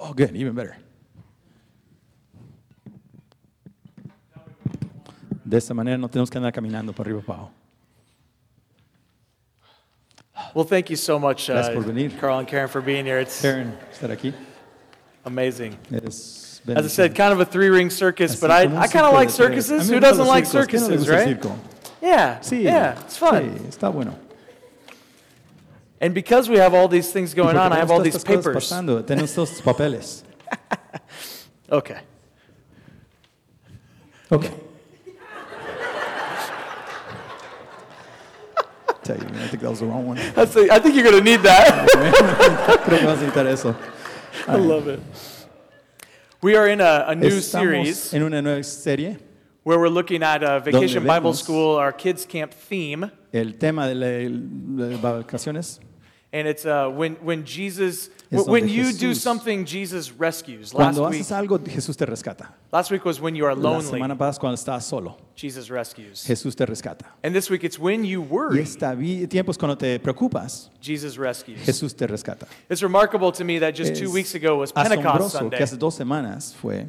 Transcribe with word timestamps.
Oh, 0.00 0.12
good, 0.12 0.34
even 0.36 0.54
better. 0.54 0.76
De 5.44 5.56
esta 5.56 5.72
manera 5.74 5.96
no 5.98 6.08
tenemos 6.08 6.30
que 6.30 6.38
andar 6.38 6.52
caminando 6.52 6.92
por 6.92 7.06
arriba 7.06 7.22
para 7.22 7.38
abajo. 7.40 7.52
Well, 10.54 10.64
thank 10.64 10.88
you 10.90 10.96
so 10.96 11.18
much, 11.18 11.48
uh, 11.50 11.54
Gracias 11.54 11.74
por 11.74 11.82
venir. 11.84 12.10
Carl 12.18 12.38
and 12.38 12.46
Karen, 12.46 12.68
for 12.68 12.80
being 12.80 13.04
here. 13.04 13.18
It's 13.18 13.40
Karen, 13.40 13.76
estar 13.92 14.10
aquí 14.10 14.32
amazing. 15.24 15.76
es 15.90 16.60
As 16.68 16.84
I 16.84 16.88
said, 16.88 17.14
kind 17.14 17.32
of 17.32 17.40
a 17.40 17.44
three-ring 17.46 17.88
circus, 17.90 18.34
Así 18.34 18.40
but 18.40 18.50
I, 18.50 18.64
como 18.66 18.76
un 18.76 18.82
I 18.82 18.86
kind 18.88 19.06
of 19.06 19.14
like 19.14 19.30
tres. 19.30 19.40
A 19.40 19.42
mí 19.42 19.54
circuses. 19.54 19.70
me 19.70 19.94
Who 19.96 20.00
gustan 20.00 20.00
doesn't 20.00 20.18
los 20.18 20.28
like 20.28 20.44
circos. 20.46 20.66
¿Quién 20.68 20.82
no 20.82 20.88
le 20.88 20.98
circuses, 20.98 21.08
gusta 21.08 21.12
el 21.12 21.26
right? 21.26 21.42
circo? 21.42 21.56
Yeah, 22.02 22.38
Sí, 22.40 22.62
yeah, 22.62 22.92
it's 23.00 23.16
fun. 23.16 23.42
sí, 23.58 23.68
está 23.68 23.88
bueno. 23.88 24.14
And 26.00 26.14
because 26.14 26.48
we 26.48 26.58
have 26.58 26.74
all 26.74 26.88
these 26.88 27.12
things 27.12 27.34
going 27.34 27.56
on, 27.56 27.72
I 27.72 27.76
have 27.76 27.90
all 27.90 28.00
these 28.00 28.22
papers. 28.22 28.54
pasando, 28.54 29.02
tenemos 29.04 29.30
estos 29.36 29.60
papeles. 29.60 30.24
Okay. 31.70 31.98
Ok. 34.30 34.44
Tell 39.02 39.18
you, 39.18 39.24
man, 39.24 39.42
I 39.42 39.48
think 39.48 39.62
that 39.62 39.68
was 39.68 39.80
the 39.80 39.86
wrong 39.86 40.06
one. 40.06 40.16
That's 40.34 40.54
the, 40.54 40.70
I 40.72 40.78
think 40.78 40.94
you're 40.94 41.04
going 41.04 41.18
to 41.18 41.22
need 41.22 41.42
that. 41.42 41.88
Creo 42.84 42.98
que 42.98 43.06
vas 43.06 43.20
a 43.20 43.26
necesitar 43.26 43.46
eso. 43.46 43.76
I 44.46 44.56
love 44.56 44.88
it. 44.88 45.00
We 46.40 46.56
are 46.56 46.68
in 46.68 46.80
a, 46.80 47.04
a 47.08 47.14
new 47.14 47.40
series 47.42 48.14
en 48.14 48.22
una 48.22 48.40
nueva 48.40 48.64
serie. 48.64 49.18
where 49.68 49.78
we're 49.78 49.90
looking 49.90 50.22
at 50.22 50.42
uh, 50.42 50.56
a 50.56 50.60
Vacation 50.60 51.04
Bible 51.04 51.34
School, 51.34 51.76
our 51.76 51.92
kids 51.92 52.24
camp 52.24 52.54
theme. 52.54 53.10
El 53.30 53.58
tema 53.58 53.86
de 53.86 53.94
las 53.94 54.98
vacaciones. 55.02 55.80
And 56.30 56.46
it's 56.46 56.66
uh, 56.66 56.90
when, 56.90 57.14
when 57.24 57.44
Jesus, 57.46 58.10
Es 58.30 58.46
when 58.46 58.68
you 58.68 58.92
do 58.92 59.14
something, 59.14 59.64
Jesus 59.64 60.12
rescues. 60.12 60.74
Last 60.74 60.96
Cuando 60.96 61.08
week, 61.08 61.20
haces 61.20 61.32
algo, 61.32 61.58
Jesús 61.58 61.96
te 61.96 62.04
rescata. 62.04 62.52
last 62.70 62.90
week 62.90 63.06
was 63.06 63.18
when 63.18 63.34
you 63.34 63.46
are 63.46 63.54
La 63.54 63.70
lonely, 63.70 63.98
semana 63.98 64.14
pasada, 64.14 64.38
cuando 64.38 64.56
estabas 64.56 64.84
solo, 64.84 65.16
Jesus 65.34 65.70
rescues. 65.70 66.26
Jesús 66.26 66.54
te 66.54 66.66
rescata. 66.66 67.06
And 67.22 67.34
this 67.34 67.48
week 67.48 67.64
it's 67.64 67.78
when 67.78 68.04
you 68.04 68.20
worry. 68.20 68.58
Y 68.58 68.62
esta 68.62 68.94
tiempos 69.26 69.56
cuando 69.56 69.76
te 69.78 69.98
preocupas, 69.98 70.68
Jesus 70.82 71.16
rescues. 71.16 71.60
Jesús 71.64 71.96
te 71.96 72.06
rescata. 72.06 72.46
It's 72.68 72.82
remarkable 72.82 73.32
to 73.32 73.44
me 73.44 73.58
that 73.60 73.74
just 73.74 73.94
two 73.94 74.12
weeks 74.12 74.34
ago 74.34 74.58
was 74.58 74.70
Pentecost 74.70 75.06
asombroso 75.06 75.30
que 75.30 75.38
Sunday. 75.38 75.62
hace 75.62 75.76
dos 75.78 75.94
semanas 75.94 76.54
fue, 76.54 76.88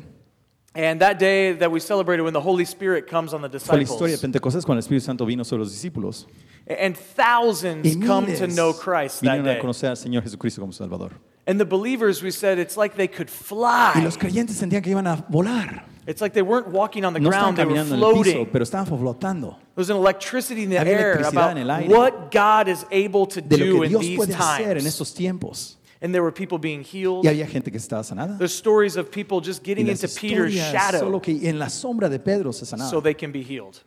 And 0.75 1.01
that 1.01 1.17
day 1.17 1.53
that 1.53 1.71
we 1.71 1.79
celebrated 1.79 2.21
when 2.23 2.33
the 2.33 2.41
Holy 2.41 2.63
Spirit 2.63 3.07
comes 3.07 3.33
on 3.33 3.41
the 3.41 3.49
fue 3.59 3.77
la 3.77 3.81
historia 3.83 4.15
de 4.15 4.17
disciples. 4.17 4.21
Pentecostés 4.21 4.65
cuando 4.65 4.79
el 4.79 4.83
Espíritu 4.83 5.03
Santo 5.05 5.25
vino 5.25 5.43
sobre 5.43 5.63
los 5.63 5.71
discípulos. 5.71 6.27
And 6.67 6.95
thousands 6.95 7.85
Y 7.87 7.99
come 8.05 8.27
to 8.27 8.45
miles 8.45 8.55
know 8.55 8.73
Christ 8.73 9.21
that 9.21 9.39
vinieron 9.39 9.47
a 9.47 9.53
day. 9.55 9.59
conocer 9.59 9.89
al 9.89 9.97
Señor 9.97 10.21
Jesucristo 10.23 10.61
como 10.61 10.71
Salvador. 10.71 11.13
And 11.47 11.59
the 11.59 11.65
believers, 11.65 12.21
we 12.21 12.29
said, 12.29 12.59
it's 12.59 12.77
like 12.77 12.95
they 12.95 13.07
could 13.07 13.27
Y 13.29 13.31
fly. 13.31 14.01
los 14.03 14.17
creyentes 14.17 14.55
sentían 14.57 14.83
que 14.83 14.91
iban 14.91 15.07
a 15.07 15.25
volar. 15.29 15.85
It's 16.05 16.21
like 16.21 16.33
they 16.33 16.43
weren't 16.43 16.67
walking 16.67 17.03
on 17.03 17.13
the 17.13 17.19
No 17.19 17.29
estaban 17.31 17.55
ground, 17.55 17.57
they 17.57 17.65
were 17.65 17.73
caminando 17.73 17.95
en 17.95 18.17
el 18.17 18.23
piso, 18.23 18.47
pero 18.51 18.63
estaban 18.63 18.85
flotando. 18.87 19.57
There's 19.75 19.89
an 19.89 19.97
electricity 19.97 20.63
in 20.63 20.69
the 20.69 20.77
Había 20.77 20.93
air 20.93 21.11
electricidad 21.17 21.31
about 21.31 21.51
en 21.51 21.57
el 21.63 21.71
aire. 21.71 21.87
what 21.89 22.31
God 22.31 22.67
is 22.67 22.85
able 22.91 23.25
to 23.27 23.41
De 23.41 23.57
lo 23.57 23.65
do 23.65 23.73
que 23.79 23.83
in 23.85 23.89
Dios 23.89 24.01
these 24.01 24.17
puede 24.17 24.33
hacer 24.35 24.77
en 24.77 24.83
times. 24.83 24.85
estos 24.85 25.13
tiempos. 25.15 25.77
And 26.01 26.13
there 26.13 26.23
were 26.23 26.31
people 26.33 26.57
being 26.57 26.81
healed. 26.81 27.25
Y 27.25 27.27
había 27.29 27.45
gente 27.45 27.71
que 27.71 27.77
estaba 27.77 28.03
sanada. 28.03 28.37
There's 28.37 28.53
stories 28.53 28.95
of 28.95 29.09
people 29.11 29.41
just 29.41 29.63
getting 29.63 29.87
into 29.87 30.07
Peter's 30.07 30.53
historias, 30.53 30.99
solo 30.99 31.19
shadow 31.19 31.21
que 31.21 31.49
en 31.49 31.59
la 31.59 31.67
sombra 31.69 32.09
de 32.09 32.19
Pedro 32.19 32.53
se 32.53 32.65
so 32.65 32.77
sanaba. 32.77 33.03
they 33.03 33.13
can 33.13 33.31
be 33.31 33.41
healed. 33.43 33.83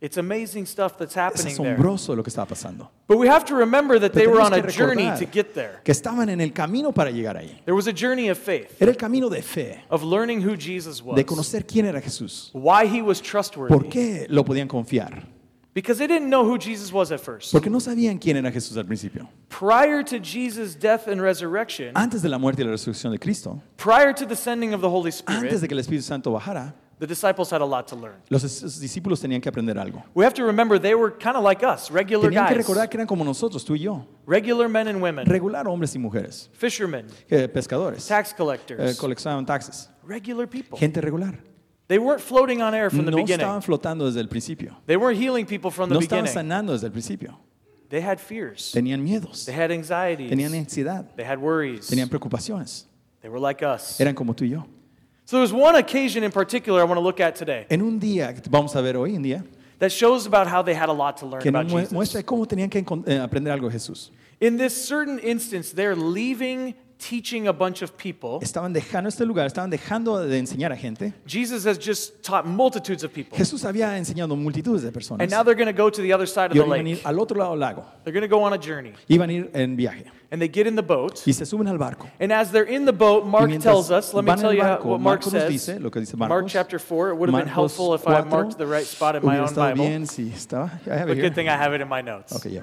It's 0.00 0.18
amazing 0.18 0.66
stuff 0.66 0.98
that's 0.98 1.12
Es 1.12 1.16
happening 1.16 1.56
there. 1.56 1.74
asombroso 1.76 2.14
lo 2.14 2.22
que 2.22 2.28
estaba 2.28 2.48
pasando. 2.48 2.90
But 3.06 3.16
we 3.16 3.26
have 3.28 3.44
to 3.46 3.54
remember 3.54 3.98
that 4.00 4.12
they 4.12 4.24
Pero 4.24 4.32
were 4.34 4.40
on 4.42 4.52
a 4.52 4.60
journey 4.70 5.08
to 5.18 5.24
get 5.24 5.54
there. 5.54 5.80
Que 5.82 5.92
estaban 5.92 6.28
en 6.28 6.40
el 6.42 6.50
camino 6.52 6.92
para 6.92 7.10
llegar 7.10 7.36
ahí. 7.38 7.58
There 7.64 7.74
was 7.74 7.86
a 7.86 7.92
journey 7.92 8.28
of 8.28 8.36
faith, 8.36 8.76
Era 8.82 8.90
el 8.90 8.96
camino 8.98 9.30
de 9.30 9.40
fe, 9.40 9.82
of 9.88 10.02
learning 10.02 10.42
who 10.46 10.56
Jesus 10.56 11.00
was, 11.00 11.16
de 11.16 11.24
conocer 11.24 11.64
quién 11.64 11.86
era 11.86 12.02
Jesús. 12.02 12.50
why 12.52 12.84
he 12.86 13.00
was 13.00 13.20
¿Por 13.22 13.30
trustworthy. 13.30 13.88
qué 13.88 14.26
lo 14.28 14.44
podían 14.44 14.68
confiar? 14.68 15.26
Because 15.74 15.98
they 15.98 16.06
didn't 16.06 16.30
know 16.30 16.44
who 16.44 16.56
Jesus 16.56 16.92
was 16.92 17.10
at 17.10 17.20
first. 17.20 17.50
Porque 17.52 17.68
no 17.68 17.80
sabían 17.80 18.20
quién 18.20 18.36
era 18.36 18.52
Jesús 18.52 18.76
al 18.76 18.84
principio. 18.84 19.28
Prior 19.48 20.04
to 20.04 20.20
Jesus' 20.20 20.76
death 20.76 21.08
and 21.08 21.20
resurrection, 21.20 21.90
Antes 21.96 22.22
de 22.22 22.28
la 22.28 22.38
muerte 22.38 22.62
y 22.62 22.64
la 22.64 22.70
resurrección 22.70 23.10
de 23.10 23.18
Cristo, 23.18 23.60
prior 23.76 24.12
to 24.14 24.24
the 24.24 24.36
sending 24.36 24.72
of 24.72 24.80
the 24.80 24.88
Holy 24.88 25.10
Spirit, 25.10 25.42
antes 25.42 25.60
de 25.60 25.66
que 25.66 25.74
el 25.74 25.80
Espíritu 25.80 26.04
Santo 26.04 26.30
bajara, 26.30 26.74
the 27.00 27.08
disciples 27.08 27.50
had 27.50 27.60
a 27.60 27.64
lot 27.64 27.88
to 27.88 27.96
learn. 27.96 28.14
los 28.30 28.42
discípulos 28.80 29.20
tenían 29.20 29.42
que 29.42 29.48
aprender 29.48 29.76
algo. 29.76 30.00
We 30.14 30.24
have 30.24 30.34
to 30.34 30.44
remember 30.44 30.78
they 30.78 30.94
were 30.94 31.10
kind 31.10 31.36
of 31.36 31.42
like 31.42 31.64
us, 31.64 31.90
regular 31.90 32.30
Tenían 32.30 32.46
que 32.46 32.54
guys, 32.54 32.66
recordar 32.66 32.88
que 32.88 32.96
eran 32.96 33.08
como 33.08 33.24
nosotros, 33.24 33.64
tú 33.64 33.74
y 33.74 33.80
yo, 33.80 34.06
regular 34.26 34.68
men 34.68 34.86
and 34.86 35.02
women, 35.02 35.26
regular 35.26 35.66
hombres 35.66 35.92
y 35.96 35.98
mujeres, 35.98 36.50
fishermen, 36.52 37.08
eh, 37.28 37.48
pescadores, 37.48 38.06
tax 38.06 38.30
eh, 38.30 38.36
collectors, 38.36 38.96
coleccionaban 38.96 39.44
taxes, 39.44 39.90
regular 40.06 40.46
people. 40.48 40.78
gente 40.78 41.00
regular. 41.00 41.36
They 41.86 41.98
weren't 41.98 42.20
floating 42.22 42.62
on 42.62 42.74
air 42.74 42.88
from 42.88 43.04
the 43.04 43.10
No 43.10 43.18
beginning. 43.18 43.46
estaban 43.46 43.62
flotando 43.62 44.06
desde 44.06 44.20
el 44.20 44.28
principio, 44.28 44.76
They 44.86 44.96
weren't 44.96 45.18
healing 45.20 45.44
people 45.46 45.70
from 45.70 45.88
the 45.90 45.94
no 45.94 46.00
estaban 46.00 46.24
beginning. 46.24 46.32
sanando 46.50 46.72
desde 46.72 46.86
el 46.86 46.92
principio. 46.92 47.38
They 47.90 48.00
had 48.00 48.18
fears. 48.18 48.72
Tenían 48.74 49.02
miedos, 49.04 49.44
They 49.44 49.52
had 49.54 49.70
anxieties. 49.70 50.30
tenían 50.30 50.54
ansiedad, 50.54 51.14
They 51.16 51.24
had 51.24 51.38
worries. 51.38 51.86
tenían 51.88 52.08
preocupaciones. 52.08 52.86
They 53.20 53.28
were 53.28 53.38
like 53.38 53.62
us. 53.62 54.00
Eran 54.00 54.14
como 54.14 54.32
tú 54.34 54.44
y 54.44 54.50
yo. 54.50 54.66
So 55.26 55.38
there's 55.38 55.52
one 55.52 55.76
occasion 55.76 56.24
in 56.24 56.30
particular 56.32 56.80
I 56.80 56.84
want 56.84 56.96
to 56.98 57.02
look 57.02 57.18
at 57.20 57.34
today 57.34 57.66
En 57.70 57.80
un 57.82 57.98
día, 57.98 58.34
vamos 58.50 58.74
a 58.76 58.80
ver 58.82 58.96
hoy 58.96 59.14
en 59.14 59.22
día, 59.22 59.44
that 59.78 59.90
shows 59.90 60.26
about 60.26 60.46
how 60.46 60.62
they 60.62 60.74
had 60.74 60.88
a 60.88 60.92
lot 60.92 61.16
to 61.18 61.26
learn 61.26 61.40
que 61.42 61.48
about 61.50 61.66
Jesus. 61.68 61.92
muestra 61.92 62.22
cómo 62.22 62.46
tenían 62.46 62.68
que 62.70 62.80
eh, 63.06 63.18
aprender 63.18 63.52
algo 63.52 63.68
de 63.68 63.72
Jesús. 63.78 64.10
In 64.40 64.56
this 64.58 64.72
certain 64.74 65.18
instance, 65.20 65.72
they're 65.74 65.94
leaving 65.96 66.74
teaching 67.08 67.48
a 67.48 67.52
bunch 67.52 67.82
of 67.82 67.96
people. 67.96 68.38
Estaban 68.40 68.72
dejando 68.72 69.08
este 69.08 69.20
lugar, 69.26 69.46
estaban 69.46 69.70
dejando 69.70 70.18
de 70.26 70.38
enseñar 70.38 70.72
a 70.72 70.76
gente. 70.76 71.12
Jesus 71.26 71.64
has 71.66 71.78
just 71.78 72.22
taught 72.22 72.46
multitudes 72.46 73.04
of 73.04 73.12
people. 73.12 73.36
Jesús 73.36 73.64
había 73.64 73.96
enseñado 73.98 74.36
multitudes 74.36 74.82
de 74.82 74.90
personas. 74.90 75.20
And 75.22 75.30
now 75.30 75.42
they're 75.42 75.54
going 75.54 75.66
to 75.66 75.72
go 75.72 75.90
to 75.90 76.00
the 76.00 76.12
other 76.12 76.26
side 76.26 76.50
of 76.50 76.56
Y 76.56 76.64
the 76.64 76.72
a 76.72 76.78
ir 76.78 76.84
lake. 76.96 77.04
al 77.04 77.20
otro 77.20 77.38
lado 77.38 77.50
del 77.50 77.58
lago. 77.60 77.84
They're 78.04 78.12
going 78.12 78.22
to 78.22 78.28
go 78.28 78.42
on 78.42 78.52
a 78.52 78.58
journey. 78.58 78.94
Iban 79.08 79.28
a 79.28 79.32
ir 79.32 79.50
en 79.54 79.76
viaje. 79.76 80.04
And 80.30 80.40
they 80.40 80.48
get 80.48 80.66
in 80.66 80.74
the 80.74 80.82
boat. 80.82 81.22
Y 81.26 81.32
se 81.32 81.44
suben 81.44 81.68
al 81.68 81.78
barco. 81.78 82.08
And 82.18 82.32
as 82.32 82.50
they're 82.50 82.64
in 82.68 82.86
the 82.86 82.92
boat, 82.92 83.24
Mark 83.24 83.50
tells 83.60 83.90
us, 83.90 84.12
let 84.14 84.24
me 84.24 84.34
tell 84.34 84.50
el 84.50 84.54
you 84.54 84.62
barco, 84.62 84.86
what 84.86 85.00
Mark 85.00 85.20
Marcos 85.20 85.32
says. 85.32 85.48
dice 85.48 85.78
lo 85.80 85.90
que 85.90 86.00
dice 86.00 86.16
Mark 86.16 86.30
Marcos. 86.30 86.52
chapter 86.52 86.78
4. 86.78 87.10
It 87.10 87.16
would 87.16 87.28
have 87.30 87.38
been 87.44 87.48
helpful 87.48 87.94
if 87.94 88.06
I 88.08 88.14
had 88.14 88.28
4, 88.28 88.30
marked 88.30 88.58
the 88.58 88.66
right 88.66 88.86
spot 88.86 89.14
in 89.16 89.24
my 89.24 89.34
hubiera 89.36 89.42
own 89.42 89.48
estado 89.48 89.70
Bible. 89.74 89.86
bien 89.86 90.06
si 90.06 90.30
estaba. 90.30 90.70
I 90.90 90.96
have 90.96 91.06
But 91.08 91.18
good 91.18 91.34
thing 91.34 91.48
I 91.48 91.56
have 91.56 91.72
it 91.74 91.80
in 91.80 91.88
my 91.88 92.00
notes. 92.00 92.34
Okay, 92.34 92.50
yeah. 92.50 92.62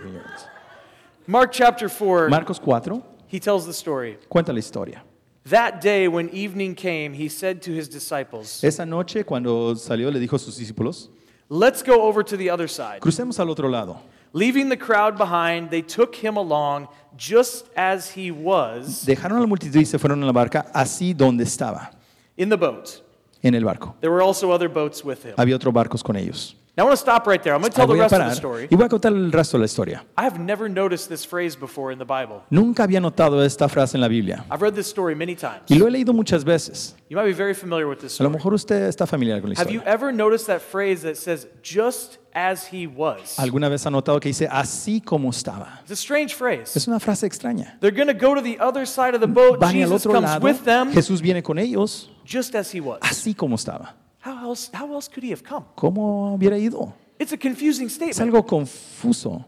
Mark 1.28 1.52
chapter 1.52 1.88
4, 1.88 2.30
Marcos 2.30 2.58
4 2.58 3.04
he 3.32 3.40
tells 3.40 3.66
the 3.66 3.74
story. 3.74 4.18
cuenta 4.30 4.52
la 4.52 4.60
historia. 4.60 5.04
That 5.46 5.82
day 5.82 6.08
when 6.08 6.30
evening 6.30 6.76
came, 6.76 7.14
he 7.14 7.28
said 7.30 7.62
to 7.64 7.72
his 7.72 7.88
disciples, 7.90 8.64
Esa 8.64 8.86
noche 8.86 9.24
cuando 9.26 9.74
salió 9.76 10.12
le 10.12 10.20
dijo 10.20 10.36
a 10.36 10.40
sus 10.40 10.58
discípulos, 10.60 11.10
Let's 11.50 11.82
go 11.82 12.04
over 12.04 12.24
to 12.24 12.38
the 12.38 12.50
other 12.50 12.68
side. 12.68 13.00
crucemos 13.02 13.40
al 13.40 13.50
otro 13.50 13.68
lado. 13.70 13.98
Leaving 14.34 14.70
the 14.70 14.78
crowd 14.78 15.18
behind, 15.18 15.70
they 15.70 15.82
took 15.82 16.16
him 16.16 16.38
along 16.38 16.88
just 17.18 17.66
as 17.76 18.10
he 18.12 18.32
was 18.32 19.04
Dejaron 19.06 19.38
a 19.38 19.42
la 19.42 19.48
multitud 19.48 19.76
y 19.76 19.84
se 19.84 19.98
fueron 19.98 20.22
a 20.24 20.26
la 20.26 20.32
barca 20.32 20.72
así 20.74 21.14
donde 21.14 21.44
estaba, 21.44 21.92
in 22.38 22.48
the 22.50 22.56
boat. 22.58 23.02
en 23.44 23.56
el 23.56 23.64
barco. 23.64 23.96
There 24.00 24.12
were 24.12 24.22
also 24.22 24.52
other 24.52 24.70
boats 24.70 25.04
with 25.04 25.26
him. 25.26 25.34
Había 25.38 25.56
otros 25.56 25.74
barcos 25.74 26.04
con 26.04 26.16
ellos. 26.16 26.56
Now 26.78 26.84
I 26.84 26.88
want 26.88 26.94
to 26.98 27.02
stop 27.02 27.28
right 27.28 27.44
there. 27.44 27.54
I'm 27.54 27.60
going 27.60 27.70
to 27.72 27.76
tell 27.76 27.86
the 27.86 27.94
voy 27.96 28.00
a 28.00 28.04
rest 28.04 28.14
of 28.14 28.20
the 28.20 28.24
parar 28.24 28.36
story. 28.36 28.68
y 28.72 28.78
voy 28.78 28.86
a 28.86 28.90
contar 28.90 29.12
el 29.12 29.30
resto 29.30 29.58
de 29.58 29.60
la 29.60 29.66
historia. 29.66 30.06
I 30.18 30.24
have 30.24 30.40
never 30.40 30.70
noticed 30.70 31.10
this 31.10 31.26
phrase 31.26 31.54
before 31.60 31.92
in 31.92 32.00
the 32.00 32.06
Bible. 32.06 32.44
Nunca 32.50 32.84
había 32.84 33.02
notado 33.02 33.44
esta 33.44 33.68
frase 33.68 33.98
en 33.98 34.02
la 34.02 34.08
Biblia 34.08 34.46
I've 34.50 34.62
read 34.62 34.74
this 34.74 34.88
story 34.88 35.14
many 35.14 35.36
times. 35.36 35.64
y 35.68 35.76
lo 35.78 35.88
he 35.88 35.92
leído 35.92 36.14
muchas 36.14 36.46
veces. 36.46 36.96
You 37.10 37.18
might 37.18 37.26
be 37.26 37.34
very 37.34 37.54
familiar 37.54 37.88
with 37.90 37.98
this 38.00 38.18
A 38.22 38.24
lo 38.24 38.30
story. 38.30 38.38
mejor 38.38 38.54
usted 38.54 38.84
está 38.88 39.06
familiar 39.06 39.42
con 39.42 39.50
la 39.50 39.60
Have 39.60 39.70
you 39.70 39.80
historia. 39.82 39.94
ever 39.94 40.14
noticed 40.14 40.48
that 40.48 40.62
phrase 40.62 41.02
that 41.02 41.18
says, 41.18 41.46
just 41.62 42.20
as 42.34 42.66
he 42.72 42.88
was? 42.88 43.38
¿Alguna 43.38 43.68
vez 43.68 43.86
ha 43.86 43.90
notado 43.90 44.22
que 44.22 44.30
dice 44.30 44.48
así 44.50 45.02
como 45.04 45.30
estaba? 45.30 45.82
It's 45.82 45.92
a 45.92 45.96
strange 45.96 46.34
phrase. 46.36 46.72
Es 46.80 46.88
una 46.88 47.02
frase 47.02 47.28
extraña. 47.28 47.78
They're 47.82 47.92
going 47.92 48.08
to 48.08 48.14
go 48.18 48.34
to 48.34 48.42
the 48.42 48.58
other 48.62 48.88
side 48.88 49.14
of 49.14 49.20
the 49.20 49.28
boat. 49.28 49.60
Van 49.60 49.72
al 49.76 49.90
Jesus 49.90 50.06
otro 50.06 50.14
comes 50.14 50.30
lado, 50.30 50.46
with 50.48 50.64
them 50.64 50.94
Jesús 50.94 51.20
viene 51.22 51.44
con 51.44 51.60
ellos 51.60 52.10
just 52.26 52.56
as 52.56 52.74
he 52.74 52.80
was. 52.80 53.00
así 53.02 53.36
como 53.36 53.56
estaba. 53.58 53.98
How 54.24 54.46
else, 54.50 54.70
how 54.74 54.92
else 54.94 55.08
could 55.10 55.24
he 55.24 55.32
have 55.32 55.44
come? 55.44 55.66
¿Cómo 55.76 56.34
hubiera 56.36 56.58
ido? 56.58 56.94
It's 57.20 57.34
a 57.34 57.38
confusing 57.38 57.88
Es 57.88 57.94
statement. 57.96 58.20
algo 58.20 58.46
confuso. 58.46 59.46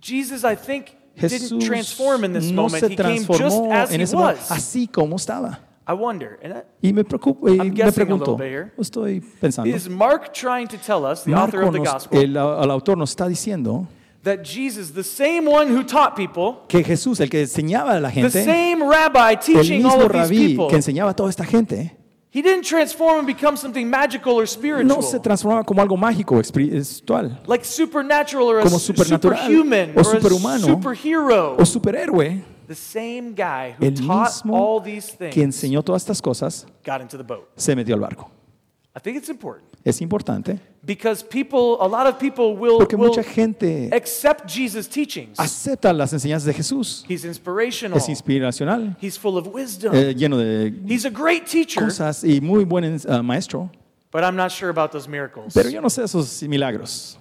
Jesus, 0.00 0.44
I 0.44 0.54
think, 0.56 0.86
didn't 1.16 1.30
Jesús 1.50 1.64
transform 1.64 2.24
in 2.24 2.32
this 2.32 2.50
no 2.50 2.62
moment. 2.62 2.80
se 2.84 2.90
He 2.92 2.96
came 2.96 3.16
just 3.24 3.28
transformó 3.28 3.72
as 3.72 3.90
en 3.92 4.00
he 4.00 4.04
ese 4.04 4.14
momento, 4.14 4.40
was. 4.40 4.50
así 4.50 4.86
como 4.88 5.16
estaba. 5.16 5.60
I 5.86 5.92
wonder, 5.94 6.38
and 6.42 6.52
that- 6.52 6.66
Y 6.82 6.92
me 6.92 7.02
preocupo 7.02 7.48
y 7.48 7.52
I'm 7.58 7.70
me 7.70 7.74
guessing 7.74 7.88
a 7.88 7.92
pregunto, 7.92 8.32
little 8.32 8.36
bit 8.36 8.52
here. 8.52 8.72
estoy 8.78 9.20
pensando, 9.40 9.74
is 9.74 9.88
Mark 9.88 10.32
trying 10.34 10.68
to 10.68 10.76
tell 10.76 11.04
us, 11.04 11.24
the 11.24 11.32
author 11.34 11.62
Marco 11.62 11.68
of 11.68 11.72
the 11.72 11.78
nos- 11.80 11.92
gospel, 11.92 12.18
el, 12.20 12.36
el 12.36 12.70
autor 12.70 12.96
nos 12.98 13.10
está 13.10 13.26
diciendo 13.26 13.88
that 14.22 14.42
Jesus, 14.44 14.92
the 14.92 15.02
same 15.02 15.48
one 15.48 15.68
who 15.74 15.82
taught 15.82 16.14
people, 16.14 16.66
que 16.68 16.84
Jesús, 16.84 17.20
el 17.20 17.30
que 17.30 17.40
enseñaba 17.40 17.96
a 17.96 18.00
la 18.00 18.10
the 18.10 18.14
gente, 18.20 18.44
same 18.44 18.80
rabbi 18.84 19.32
el 19.32 19.38
teaching 19.38 19.84
all 19.86 19.92
mismo 19.96 20.04
of 20.06 20.12
these 20.12 20.28
rabí 20.28 20.46
people, 20.48 20.66
que 20.68 20.76
enseñaba 20.76 21.10
a 21.12 21.14
toda 21.16 21.30
esta 21.30 21.44
gente, 21.44 21.96
he 22.30 22.42
didn't 22.42 22.64
transform 22.64 23.18
and 23.18 23.26
become 23.26 23.56
something 23.56 23.88
magical 23.88 24.34
or 24.34 24.42
no 24.42 24.46
spiritual, 24.46 25.02
se 25.02 25.18
transformaba 25.18 25.64
como 25.64 25.80
algo 25.80 25.96
mágico 25.96 26.36
o 26.36 26.40
espiritual 26.40 27.38
like 27.46 27.64
supernatural 27.64 28.46
or 28.48 28.60
a 28.60 28.62
como 28.62 28.78
su- 28.78 28.92
supernatural 28.92 29.36
superhuman 29.38 29.92
o 29.96 30.00
or 30.00 30.16
a 30.16 30.20
superhumano 30.20 30.66
superhero. 30.66 31.56
o 31.58 31.64
superhéroe. 31.64 32.42
the 32.66 32.74
same 32.74 33.32
guy 33.34 33.74
who 33.78 33.86
el 33.86 33.94
taught 33.94 34.28
mismo 34.44 34.54
all 34.54 34.80
these 34.82 35.10
que 35.16 35.30
things 35.30 35.36
enseñó 35.56 35.82
todas 35.82 36.02
estas 36.02 36.20
cosas, 36.20 36.66
got 36.84 37.00
into 37.00 37.16
the 37.16 37.24
boat. 37.24 37.48
se 37.56 37.74
metió 37.74 37.94
al 37.94 38.00
barco. 38.00 38.30
I 38.94 39.00
think 39.00 39.16
it's 39.16 39.30
important 39.30 39.64
Es 39.88 40.00
importante 40.00 40.60
because 40.82 41.22
people, 41.22 41.76
a 41.80 41.86
lot 41.86 42.06
of 42.06 42.18
people 42.18 42.56
will, 42.56 42.78
porque 42.78 42.96
will 42.96 43.08
mucha 43.08 43.22
gente 43.22 43.90
accept 43.92 44.48
Jesus' 44.48 44.88
teachings. 44.88 45.38
acepta 45.38 45.92
las 45.92 46.12
enseñanzas 46.12 46.46
de 46.46 46.54
Jesús. 46.54 47.04
He's 47.08 47.24
inspirational. 47.24 47.98
Es 47.98 48.08
inspiracional, 48.08 48.96
He's 49.00 49.18
full 49.18 49.36
of 49.36 49.46
wisdom. 49.48 49.94
eh, 49.94 50.14
lleno 50.14 50.38
de 50.38 50.72
He's 50.86 51.04
a 51.04 51.10
great 51.10 51.46
teacher, 51.46 51.84
cosas 51.84 52.24
y 52.24 52.40
muy 52.40 52.64
buen 52.64 52.98
ah, 53.08 53.22
maestro. 53.22 53.70
but 54.10 54.24
I'm 54.24 54.36
not 54.36 54.50
sure 54.50 54.70
about 54.70 54.90
those 54.90 55.08
miracles. 55.08 55.52
Pero 55.54 55.68
yo 55.68 55.80
no 55.80 55.90
sé 55.90 56.02
esos 56.02 56.42
milagros. 56.44 57.18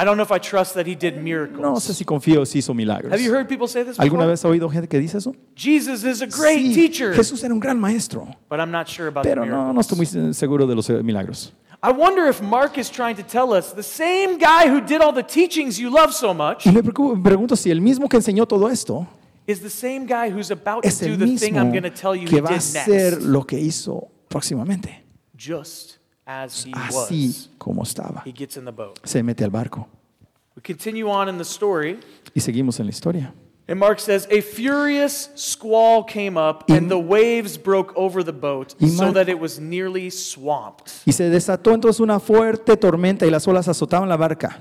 I 0.00 0.04
don't 0.04 0.16
know 0.16 0.22
if 0.22 0.30
I 0.30 0.38
trust 0.38 0.74
that 0.74 0.86
he 0.86 0.94
did 0.94 1.16
miracles. 1.20 1.60
No 1.60 1.80
sé 1.80 1.92
si 1.92 2.04
confío 2.04 2.46
si 2.46 2.60
hizo 2.60 2.72
milagros. 2.72 3.12
Have 3.12 3.20
you 3.20 3.34
heard 3.34 3.48
people 3.48 3.66
say 3.66 3.82
this 3.82 3.98
¿Alguna 3.98 4.26
before? 4.26 4.30
vez 4.30 4.44
ha 4.44 4.48
oído 4.48 4.70
gente 4.70 4.86
que 4.86 4.96
dice 5.00 5.18
eso? 5.18 5.34
Jesus 5.56 6.04
is 6.04 6.22
a 6.22 6.26
great 6.26 6.58
Sí, 6.60 6.74
teacher, 6.74 7.12
Jesús 7.14 7.42
era 7.42 7.52
un 7.52 7.58
gran 7.58 7.80
maestro, 7.80 8.28
but 8.48 8.60
I'm 8.60 8.70
not 8.70 8.86
sure 8.86 9.08
about 9.08 9.24
the 9.24 9.30
pero 9.30 9.44
no, 9.44 9.72
no 9.72 9.80
estoy 9.80 9.96
muy 9.96 10.34
seguro 10.34 10.68
de 10.68 10.76
los 10.76 10.88
eh, 10.88 11.02
milagros. 11.02 11.52
I 11.80 11.92
wonder 11.92 12.26
if 12.26 12.42
Mark 12.42 12.76
is 12.76 12.90
trying 12.90 13.16
to 13.16 13.22
tell 13.22 13.52
us 13.52 13.72
the 13.72 13.84
same 13.84 14.36
guy 14.38 14.68
who 14.68 14.80
did 14.80 15.00
all 15.00 15.12
the 15.12 15.22
teachings 15.22 15.78
you 15.78 15.90
love 15.90 16.12
so 16.12 16.34
much 16.34 16.66
Y 16.66 16.72
me 16.72 16.82
pregunto 16.82 17.56
si 17.56 17.70
el 17.70 17.80
mismo 17.80 18.08
que 18.08 18.16
enseñó 18.16 18.46
todo 18.46 18.68
esto 18.68 19.06
is 19.46 19.60
the 19.60 19.70
same 19.70 20.04
guy 20.04 20.28
who's 20.28 20.50
about 20.50 20.82
to 20.82 20.90
do 20.90 21.16
the 21.16 21.36
thing 21.36 21.56
I'm 21.56 21.70
going 21.70 21.84
to 21.84 21.90
tell 21.90 22.14
you 22.16 22.26
he 22.26 22.34
que 22.34 22.40
va 22.40 22.50
a 22.50 22.56
hacer 22.56 23.12
next, 23.12 23.22
lo 23.24 23.46
que 23.46 23.58
hizo 23.58 24.08
próximamente, 24.28 25.04
just 25.36 25.98
as 26.26 26.66
he 26.66 26.72
así 26.72 27.28
was. 27.28 27.50
como 27.58 27.82
estaba. 27.82 28.22
He 28.26 28.32
gets 28.32 28.56
in 28.56 28.64
the 28.64 28.72
boat. 28.72 28.98
Se 29.04 29.22
mete 29.22 29.44
al 29.44 29.50
barco. 29.50 29.88
We 30.56 30.62
continue 30.62 31.08
on 31.08 31.28
in 31.28 31.38
the 31.38 31.44
story. 31.44 32.00
Y 32.34 32.40
seguimos 32.40 32.78
en 32.80 32.86
la 32.86 32.90
historia. 32.90 33.32
And 33.68 33.78
Mark 33.78 34.00
says, 34.00 34.26
A 34.30 34.40
furious 34.40 35.28
squall 35.34 36.02
came 36.02 36.38
up, 36.38 36.70
and 36.70 36.90
the 36.90 36.98
waves 36.98 37.58
broke 37.58 37.92
over 37.96 38.22
the 38.22 38.32
boat, 38.32 38.74
so 38.80 39.12
that 39.12 39.28
it 39.28 39.38
was 39.38 39.58
nearly 39.60 40.08
swamped. 40.08 41.02
Y 41.04 41.12
se 41.12 41.28
desató 41.28 41.74
entonces 41.74 42.00
una 42.00 42.18
fuerte 42.18 42.76
tormenta 42.78 43.26
y 43.26 43.30
las 43.30 43.46
olas 43.46 43.68
azotaban 43.68 44.08
la 44.08 44.16
barca. 44.16 44.58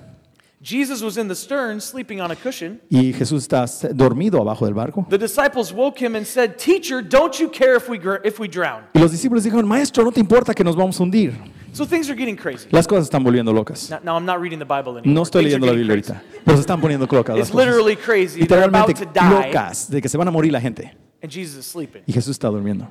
Jesus 0.62 1.02
was 1.02 1.18
in 1.18 1.30
the 1.30 1.36
stern, 1.36 1.80
sleeping 1.80 2.20
on 2.20 2.32
a 2.32 2.36
cushion. 2.36 2.82
Y 2.90 3.14
Jesús 3.14 3.44
está 3.44 3.66
dormido 3.94 4.42
abajo 4.42 4.66
del 4.66 4.74
barco. 4.74 5.06
The 5.10 5.18
disciples 5.18 5.72
woke 5.72 5.98
him 6.02 6.16
and 6.16 6.26
said, 6.26 6.58
Teacher, 6.58 7.02
don't 7.02 7.40
you 7.40 7.48
care 7.48 7.76
if 7.76 7.88
we, 7.88 8.00
if 8.26 8.40
we 8.40 8.50
drown? 8.50 8.84
Y 8.94 9.00
los 9.00 9.12
discípulos 9.12 9.46
dijeron, 9.46 9.66
maestro, 9.66 10.04
no 10.04 10.12
te 10.12 10.20
importa 10.20 10.54
que 10.54 10.66
nos 10.66 10.76
vamos 10.76 11.00
a 11.00 11.04
hundir. 11.04 11.34
So 11.78 11.86
things 11.86 12.10
are 12.10 12.16
getting 12.16 12.36
crazy. 12.36 12.68
Las 12.72 12.88
cosas 12.88 13.06
están 13.06 13.24
volviendo 13.24 13.54
locas. 13.54 13.90
Now, 13.92 14.00
now 14.04 14.18
I'm 14.18 14.26
not 14.26 14.42
reading 14.42 14.58
the 14.60 14.66
Bible 14.66 14.98
anymore. 14.98 15.14
No 15.14 15.22
estoy 15.22 15.44
leyendo 15.44 15.68
la 15.68 15.74
Biblia 15.74 15.92
ahorita, 15.92 16.24
pero 16.44 16.58
se 16.58 16.62
están 16.62 16.82
poniendo 16.82 17.06
locas 17.06 17.38
las 17.38 17.48
It's 17.48 17.52
cosas. 17.52 17.68
literally 17.68 17.96
crazy. 17.96 18.46
They're 18.46 18.64
about 18.64 18.88
Literalmente 18.88 19.06
to 19.06 19.12
die, 19.14 19.48
locas, 19.54 19.90
de 19.90 20.02
que 20.02 20.10
se 20.10 20.18
van 20.18 20.28
a 20.28 20.32
morir 20.32 20.52
la 20.52 20.60
gente. 20.60 20.92
and 21.22 21.32
Jesus 21.32 21.58
is 21.60 21.66
sleeping, 21.66 22.02
Y 22.08 22.14
Jesús 22.14 22.32
está 22.32 22.48
durmiendo, 22.50 22.88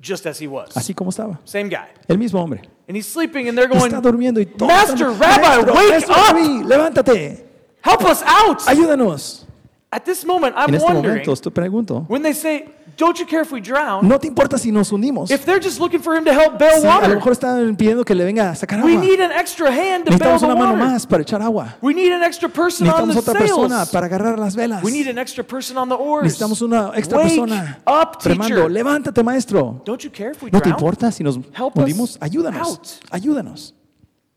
just 0.00 0.26
as 0.26 0.40
he 0.40 0.46
was. 0.46 0.76
así 0.76 0.94
como 0.94 1.10
estaba. 1.10 1.40
Same 1.44 1.68
guy. 1.68 1.88
El 2.08 2.18
mismo 2.18 2.40
hombre. 2.40 2.62
And 2.88 2.96
he's 2.96 3.06
sleeping, 3.06 3.48
and 3.48 3.56
they're 3.58 3.68
going, 3.68 3.86
está 3.92 4.00
durmiendo 4.00 4.40
y 4.40 4.46
todos 4.46 4.72
Master, 4.72 5.08
están, 5.08 5.18
Rabbi, 5.20 5.40
"Maestro, 5.42 5.74
wake 5.74 5.90
maestro, 5.90 6.14
up!" 6.14 6.66
Levántate, 6.66 7.46
Help 7.82 8.02
us 8.04 8.22
out! 8.22 8.58
ayúdanos. 8.66 9.46
At 9.92 10.04
this 10.04 10.24
moment, 10.24 10.54
I'm 10.56 10.68
En 10.68 10.74
este 10.76 10.84
wondering, 10.86 11.24
momento 11.26 11.34
te 11.36 11.50
pregunto, 11.50 12.06
when 12.08 12.22
they 12.22 12.32
say, 12.32 12.64
Don't 12.96 13.18
you 13.18 13.26
care 13.26 13.40
if 13.42 13.50
we 13.50 13.60
drown? 13.60 14.06
¿no 14.06 14.18
te 14.20 14.28
importa 14.28 14.56
si 14.58 14.70
nos 14.70 14.92
hundimos? 14.92 15.30
If 15.30 15.44
they're 15.46 15.58
just 15.62 15.80
looking 15.80 16.00
for 16.00 16.14
him 16.14 16.24
to 16.26 16.32
help 16.32 16.58
bail 16.58 16.80
Sí, 16.80 16.86
a 16.86 16.90
lo 16.90 17.00
water, 17.00 17.14
mejor 17.16 17.32
están 17.32 17.74
pidiendo 17.76 18.04
que 18.04 18.14
le 18.14 18.24
venga 18.24 18.50
a 18.50 18.54
sacar 18.54 18.84
we 18.84 18.92
agua. 18.92 19.02
need 19.04 19.20
an 19.20 19.32
extra 19.32 19.68
hand 19.68 20.04
to 20.04 20.10
bail 20.10 20.18
Necesitamos 20.18 20.40
the 20.42 20.46
una 20.46 20.54
mano 20.54 20.72
water. 20.74 20.86
más 20.86 21.06
para 21.06 21.22
echar 21.22 21.40
agua. 21.42 21.76
We 21.80 21.94
need 21.94 22.12
an 22.12 22.22
extra 22.22 22.48
person 22.48 22.88
on 22.88 23.08
Necesitamos 23.08 23.14
the 23.14 23.20
otra 23.30 23.38
persona 23.40 23.76
sails. 23.78 23.90
para 23.90 24.06
agarrar 24.06 24.38
las 24.38 24.54
velas. 24.54 24.84
We 24.84 24.92
need 24.92 25.08
an 25.08 25.18
extra 25.18 25.42
person 25.42 25.76
on 25.78 25.88
the 25.88 25.94
oars. 25.96 26.24
Necesitamos 26.24 26.60
una 26.62 26.92
extra 26.94 27.18
Wake 27.18 27.28
persona 27.30 27.78
up, 27.86 28.18
remando. 28.22 28.46
teacher. 28.54 28.70
Levántate, 28.70 29.22
maestro. 29.24 29.82
Don't 29.84 30.02
you 30.04 30.10
care 30.10 30.32
if 30.32 30.42
we 30.42 30.50
¿No 30.52 30.60
te 30.60 30.68
drown? 30.68 30.78
importa 30.78 31.10
si 31.10 31.24
nos 31.24 31.36
Help 31.52 31.74
hundimos? 31.76 32.16
Ayúdanos. 32.20 32.60
out. 32.68 32.86
Ayúdanos. 33.10 33.74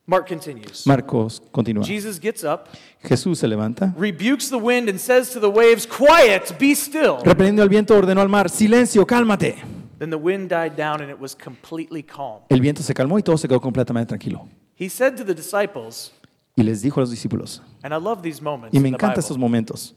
Mark 0.05 0.27
continues. 0.27 0.85
Marcos 0.85 1.41
continúa. 1.51 1.85
Jesus 1.85 2.19
gets 2.19 2.43
up, 2.43 2.67
Jesús 3.01 3.37
se 3.37 3.47
levanta. 3.47 3.93
rebukes 3.97 4.49
the 4.49 4.57
wind, 4.57 4.89
and 4.89 4.99
says 4.99 5.31
to 5.31 5.39
the 5.39 5.47
waves, 5.47 5.87
Quiet, 5.87 6.57
be 6.59 6.75
still. 6.75 7.19
Reprendiendo 7.23 7.61
al 7.61 7.69
viento, 7.69 7.95
ordenó 7.95 8.21
al 8.21 8.27
mar, 8.27 8.49
silencio, 8.49 9.05
cálmate. 9.05 9.55
Then 9.99 10.09
the 10.09 10.17
wind 10.17 10.49
died 10.49 10.75
down, 10.75 11.01
and 11.01 11.09
it 11.09 11.17
was 11.17 11.33
completely 11.33 12.03
calm. 12.03 12.41
El 12.49 12.59
viento 12.59 12.83
se 12.83 12.93
calmó 12.93 13.17
y 13.17 13.23
todo 13.23 13.37
se 13.37 13.47
quedó 13.47 13.61
completamente 13.61 14.09
tranquilo. 14.09 14.49
He 14.77 14.89
said 14.89 15.15
to 15.15 15.23
the 15.23 15.33
disciples, 15.33 16.11
Y 16.55 16.63
les 16.63 16.81
dijo 16.81 16.99
a 16.99 17.03
los 17.03 17.09
discípulos, 17.09 17.61
and 17.81 17.93
I 17.93 17.97
love 17.97 18.21
these 18.21 18.41
moments 18.41 18.75
y 18.75 18.79
me 18.79 18.89
encantan 18.89 19.19
estos 19.19 19.37
momentos, 19.37 19.95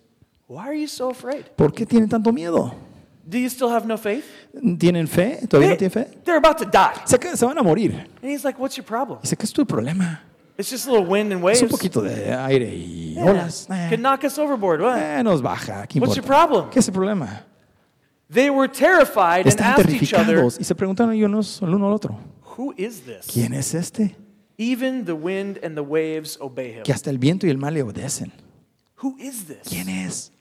Why 0.48 0.68
are 0.68 0.80
you 0.80 0.86
so 0.86 1.10
afraid? 1.10 1.46
¿por 1.56 1.72
qué 1.72 1.84
tienen 1.84 2.08
tanto 2.08 2.32
miedo? 2.32 2.72
Do 3.28 3.38
you 3.38 3.48
still 3.48 3.68
have 3.70 3.86
no 3.86 3.96
faith? 3.98 4.24
¿Tienen 4.78 5.08
fe? 5.08 5.40
¿Todavía 5.48 5.70
no 5.70 5.76
tienen 5.76 5.90
fe? 5.90 6.08
they're 6.24 6.36
about 6.38 6.58
to 6.58 6.64
die. 6.64 6.94
Se, 7.06 7.18
se 7.36 7.44
van 7.44 7.58
a 7.58 7.62
morir. 7.62 8.06
And 8.22 8.30
he's 8.30 8.44
like, 8.44 8.58
What's 8.58 8.76
your 8.76 8.84
problem? 8.86 9.18
Dice, 9.22 9.36
¿qué 9.36 9.44
es 9.44 9.52
tu 9.52 9.66
problema? 9.66 10.20
It's 10.58 10.70
just 10.70 10.86
a 10.86 10.90
little 10.92 11.06
wind 11.06 11.32
and 11.32 11.40
Es 11.40 11.44
waves. 11.44 11.62
un 11.62 11.68
poquito 11.68 12.00
de 12.02 12.32
aire 12.32 12.72
y 12.74 13.14
Yeah. 13.14 13.24
olas. 13.24 13.66
Eh, 13.68 13.88
Can 13.90 14.00
knock 14.00 14.24
us 14.24 14.38
overboard. 14.38 14.80
What? 14.80 14.96
eh, 14.98 15.22
nos 15.24 15.42
baja. 15.42 15.86
¿Qué 15.86 15.98
What's 15.98 16.14
your 16.14 16.24
importa? 16.24 16.46
problem? 16.48 16.70
¿Qué 16.70 16.78
es 16.78 16.86
el 16.88 16.94
problema? 16.94 17.44
They 18.32 18.48
were 18.50 18.68
terrified 18.68 19.40
and 19.40 19.46
Están 19.48 19.72
asked 19.72 19.90
each 19.90 20.12
other, 20.14 20.24
terrificados 20.26 20.58
y 20.60 20.64
se 20.64 20.74
preguntaron 20.74 21.14
unos 21.22 21.60
el 21.62 21.74
uno 21.74 21.86
al 21.88 21.92
otro, 21.94 22.18
Who 22.56 22.74
is 22.76 23.02
this? 23.02 23.26
¿quién 23.32 23.52
es 23.54 23.74
este? 23.74 24.16
Even 24.58 25.04
the 25.04 25.12
wind 25.12 25.58
and 25.62 25.74
the 25.76 25.82
waves 25.82 26.38
obey 26.40 26.72
him. 26.76 26.82
Que 26.84 26.92
hasta 26.92 27.10
el 27.10 27.18
viento 27.18 27.46
y 27.46 27.50
el 27.50 27.58
mar 27.58 27.72
le 27.72 27.82
obedecen. 27.82 28.32
Who 29.02 29.16
is 29.18 29.44
this? 29.46 29.58
¿Quién 29.68 29.88
es? 29.88 30.32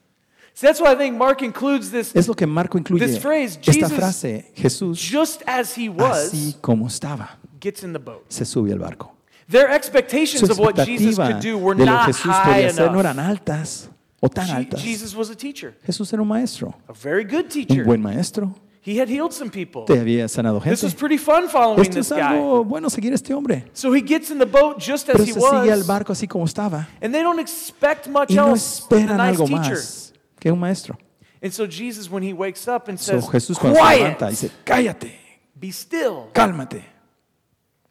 So 0.57 0.67
that's 0.67 0.79
why 0.79 0.93
I 0.93 0.95
think 0.95 1.17
Mark 1.17 1.41
includes 1.43 1.91
this 1.91 2.15
Es 2.15 2.27
lo 2.29 2.33
que 2.33 2.47
Marco 2.47 2.77
incluye. 2.77 3.05
This 3.05 3.17
phrase, 3.17 3.57
Esta 3.59 3.71
Jesus- 3.73 3.91
frase, 3.91 4.45
Jesús, 4.55 4.97
just 4.97 5.43
as 5.45 5.77
he 5.77 5.89
was, 5.89 6.33
así 6.33 6.55
como 6.61 6.87
estaba, 6.87 7.37
gets 7.59 7.83
in 7.83 7.91
the 7.91 7.99
boat. 7.99 8.23
se 8.29 8.45
sube 8.45 8.71
al 8.71 8.79
barco. 8.79 9.11
Their 9.49 9.67
Su 9.67 9.73
expectations 9.75 10.49
of 10.49 10.57
what 10.57 10.75
Jesus 10.85 11.19
expectativa 11.19 11.27
could 11.33 11.41
do 11.43 11.57
were 11.57 11.75
de 11.77 11.85
lo 11.85 11.91
not 11.91 12.05
que 12.05 12.13
Jesús 12.13 12.31
high 12.31 12.53
podía 12.53 12.67
hacer 12.69 12.85
no 12.91 12.99
enough. 12.99 12.99
eran 13.01 13.19
altas 13.19 13.89
o 14.21 14.29
tan 14.29 14.47
Je- 14.47 14.53
altas. 14.53 14.81
Jesus 14.81 15.13
was 15.13 15.29
a 15.29 15.35
teacher, 15.35 15.75
Jesús 15.85 16.11
era 16.13 16.21
un 16.21 16.27
maestro, 16.29 16.73
a 16.87 16.93
very 16.93 17.25
good 17.25 17.43
un 17.43 17.49
teacher. 17.49 17.83
buen 17.83 18.01
maestro. 18.01 18.55
He 18.81 18.97
had 19.01 19.09
healed 19.09 19.33
some 19.33 19.49
people. 19.49 19.83
Te 19.85 19.99
había 19.99 20.27
sanado 20.29 20.59
This 20.61 20.79
gente. 20.81 20.85
was 20.85 20.93
pretty 20.95 21.17
fun 21.17 21.49
following 21.49 21.81
Esto 21.81 21.95
this 21.95 22.11
es 22.11 22.17
guy. 22.17 22.21
algo 22.37 22.63
bueno 22.63 22.87
seguir 22.89 23.11
a 23.11 23.15
este 23.15 23.33
hombre. 23.33 23.65
So 23.73 23.91
he 23.93 23.99
gets 24.01 24.29
in 24.29 24.37
the 24.37 24.45
boat 24.45 24.77
just 24.79 25.09
as 25.09 25.19
he 25.19 25.33
se 25.33 25.39
sigue 25.41 25.71
al 25.71 25.79
was, 25.79 25.87
barco 25.87 26.13
así 26.13 26.27
como 26.27 26.45
estaba. 26.45 26.87
and 27.01 27.11
they 27.13 27.23
don't 27.23 27.39
expect 27.39 28.07
much 28.07 28.29
Y 28.29 28.35
no 28.35 28.49
else 28.51 28.81
esperan 28.83 29.17
nice 29.17 29.29
algo 29.37 29.45
teacher. 29.47 29.73
más 29.73 30.04
que 30.45 30.51
un 30.51 30.59
maestro. 30.59 30.95
And 31.41 31.51
so 31.51 31.65
Jesus, 31.65 32.09
when 32.09 32.23
he 32.23 32.33
wakes 32.33 32.67
up 32.67 32.87
and 32.87 32.99
So, 32.99 33.13
says, 33.19 33.27
Jesús 33.29 33.57
cuando 33.57 33.79
se 33.79 33.81
"Quiet, 33.85 33.99
levanta 34.01 34.29
dice, 34.29 34.51
cállate, 34.63 35.11
be 35.59 35.71
still," 35.71 36.29
cálmate. 36.33 36.83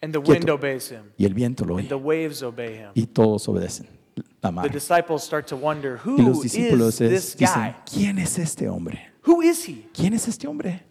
and 0.01 0.13
the 0.13 0.19
wind 0.21 0.45
Quieto. 0.45 0.55
obeys 0.55 0.89
him, 0.91 1.11
Y 1.17 1.25
el 1.25 1.35
viento 1.35 1.65
lo 1.65 1.77
and 1.79 1.89
the 1.89 1.95
oye. 1.95 2.03
waves 2.05 2.43
obey 2.43 2.77
him. 2.77 2.91
Y 2.95 3.07
todos 3.07 3.49
obedecen. 3.49 3.89
La 4.43 4.53
The 4.63 4.69
disciples 4.69 5.23
start 5.25 5.47
to 5.49 5.57
wonder, 5.57 5.99
Y 6.05 6.23
los 6.23 6.37
who 6.39 6.43
discípulos 6.45 7.01
is 7.01 7.11
this 7.11 7.37
dicen, 7.37 7.61
guy? 7.63 7.75
¿quién 7.93 8.19
es 8.19 8.39
este 8.39 8.69
hombre? 8.69 9.01
Who 9.27 9.43
is 9.43 9.67
he? 9.69 9.87
¿Quién 9.93 10.13
es 10.15 10.29
este 10.29 10.47
hombre? 10.47 10.83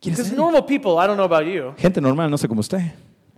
¿Quién 0.00 0.12
es 0.12 0.18
Because 0.18 0.30
él? 0.30 0.36
normal 0.36 0.64
people, 0.66 0.92
I 0.98 1.06
don't 1.08 1.16
know 1.16 1.24
about 1.24 1.46
you, 1.46 1.72
Gente 1.78 2.00
normal, 2.00 2.30
no 2.30 2.36
sé 2.36 2.46
como 2.46 2.60
usted. 2.60 2.80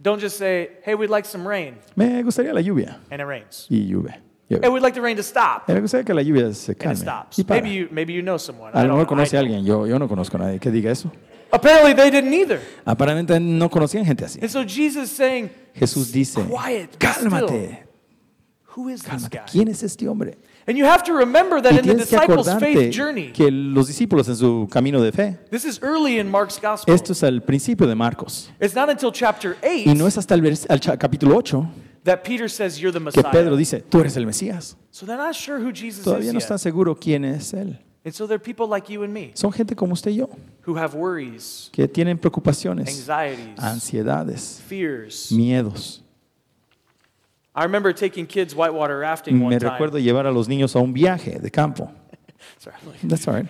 don't 0.03 0.21
just 0.23 0.37
say, 0.37 0.69
"Hey, 0.85 0.95
we'd 0.95 1.09
like 1.11 1.27
some 1.27 1.47
rain," 1.49 1.77
Me 1.97 2.23
gustaría 2.23 2.53
la 2.53 2.61
lluvia. 2.61 2.99
and 3.11 3.21
it 3.23 3.27
rains. 3.27 3.67
Y 3.71 3.87
lluvia. 3.87 4.21
Lluvia. 4.49 4.71
we'd 4.73 4.83
like 4.83 4.95
the 4.95 5.01
rain 5.03 5.17
to 5.17 5.23
stop, 5.23 5.69
Me 5.69 5.81
gustaría 5.81 6.05
que 6.05 6.15
la 6.15 6.23
lluvia 6.23 6.53
se 6.55 6.73
and 6.73 6.77
it 6.81 6.83
calme. 6.83 6.97
stops. 6.97 7.39
Y 7.39 7.45
para. 7.45 7.61
Maybe 7.61 7.75
you, 7.77 7.89
maybe 7.91 8.13
you 8.15 8.23
know 8.23 8.39
someone. 8.39 8.71
I 8.75 8.79
A 8.79 8.83
lo 8.83 8.89
don't 8.89 8.99
mejor 8.99 9.07
conoce 9.09 9.37
a 9.37 9.41
alguien. 9.41 9.65
Yo, 9.65 9.87
yo 9.87 9.99
no 9.99 10.09
conozco 10.09 10.37
a 10.37 10.41
nadie 10.41 10.59
que 10.59 10.71
diga 10.71 10.91
eso. 10.91 11.11
Apparently, 11.51 11.95
they 11.95 12.11
didn't 12.11 12.33
either. 12.35 12.61
Aparentemente 12.85 13.41
no 13.41 13.71
conocían 13.71 14.05
gente 14.05 14.25
así. 14.25 14.39
And 14.41 14.51
so 14.51 14.63
Jesus 14.65 15.11
saying, 15.11 15.51
Jesús 15.75 16.13
dice, 16.13 16.43
Quiet, 16.43 16.91
be 16.93 16.99
cálmate, 16.99 17.87
"Who 18.77 18.89
is 18.91 19.01
this 19.01 19.09
cálmate. 19.09 19.39
guy?" 19.39 19.45
¿Quién 19.51 19.69
es 19.69 19.83
este 19.83 20.07
hombre? 20.09 20.37
And 20.67 20.77
you 20.77 20.85
have 20.85 21.03
to 21.05 21.15
remember 21.17 21.63
that 21.63 21.73
Y 21.73 21.77
in 21.77 21.83
the 21.83 21.83
tienes 21.95 22.09
que 22.09 22.17
disciples' 22.19 22.47
acordarte 22.49 22.75
faith 22.75 22.95
journey, 22.95 23.33
que 23.33 23.51
los 23.51 23.87
discípulos 23.89 24.29
en 24.29 24.37
su 24.37 24.69
camino 24.71 25.01
de 25.01 25.13
fe, 25.13 25.39
this 25.51 25.65
is 25.65 25.81
early 25.83 26.19
in 26.19 26.31
Mark's 26.31 26.61
gospel. 26.61 26.95
esto 26.95 27.13
es 27.15 27.23
al 27.23 27.41
principio 27.43 27.87
de 27.87 27.95
Marcos. 27.95 28.51
It's 28.61 28.75
not 28.75 28.91
until 28.91 29.11
chapter 29.11 29.57
8 29.63 29.91
Y 29.91 29.95
no 29.95 30.07
es 30.07 30.19
hasta 30.19 30.35
el 30.35 30.43
vers- 30.43 30.67
al 30.69 30.81
cha- 30.81 30.99
capítulo 30.99 31.35
8 31.37 31.67
that 32.09 32.25
Peter 32.25 32.49
says, 32.49 32.81
You're 32.81 32.93
the 32.93 32.99
que 32.99 33.05
Messiah. 33.23 33.31
Pedro 33.31 33.57
dice, 33.57 33.81
tú 33.89 34.01
eres 34.01 34.17
el 34.17 34.25
Mesías. 34.27 34.77
So 34.91 35.07
they're 35.07 35.17
not 35.17 35.35
sure 35.35 35.59
who 35.59 35.73
Jesus 35.73 36.05
Todavía 36.05 36.29
is 36.29 36.35
no 36.35 36.41
yet. 36.41 36.43
están 36.43 36.59
seguro 36.59 36.95
quién 36.97 37.25
es 37.25 37.53
Él. 37.55 37.79
And 38.05 38.15
so 38.15 38.27
they're 38.27 38.39
people 38.39 38.67
like 38.69 38.89
you 38.89 39.03
and 39.03 39.13
me 39.13 39.33
Son 39.35 39.53
gente 39.53 39.75
como 39.75 39.93
usted 39.93 40.11
y 40.13 40.17
yo, 40.17 40.31
who 40.67 40.77
have 40.77 40.95
worries, 40.95 41.69
que 41.73 41.87
tienen 41.89 42.17
preocupaciones, 42.19 42.89
anxieties, 42.89 43.59
ansiedades, 43.59 44.61
fears. 44.67 45.31
miedos. 45.33 46.01
I 47.55 47.65
remember 47.65 47.93
taking 47.93 48.27
kids 48.27 48.55
whitewater 48.55 48.99
rafting 49.01 49.41
one 49.41 49.51
Me 49.55 49.59
time. 49.59 49.71
recuerdo 49.73 49.99
llevar 49.99 50.27
a 50.27 50.31
los 50.33 50.47
niños 50.49 50.77
a 50.77 50.79
un 50.81 50.93
viaje 50.95 51.41
de 51.41 51.51
campo. 51.51 51.91
Sorry. 52.59 52.77
That's 53.03 53.27
all 53.27 53.35
right. 53.35 53.47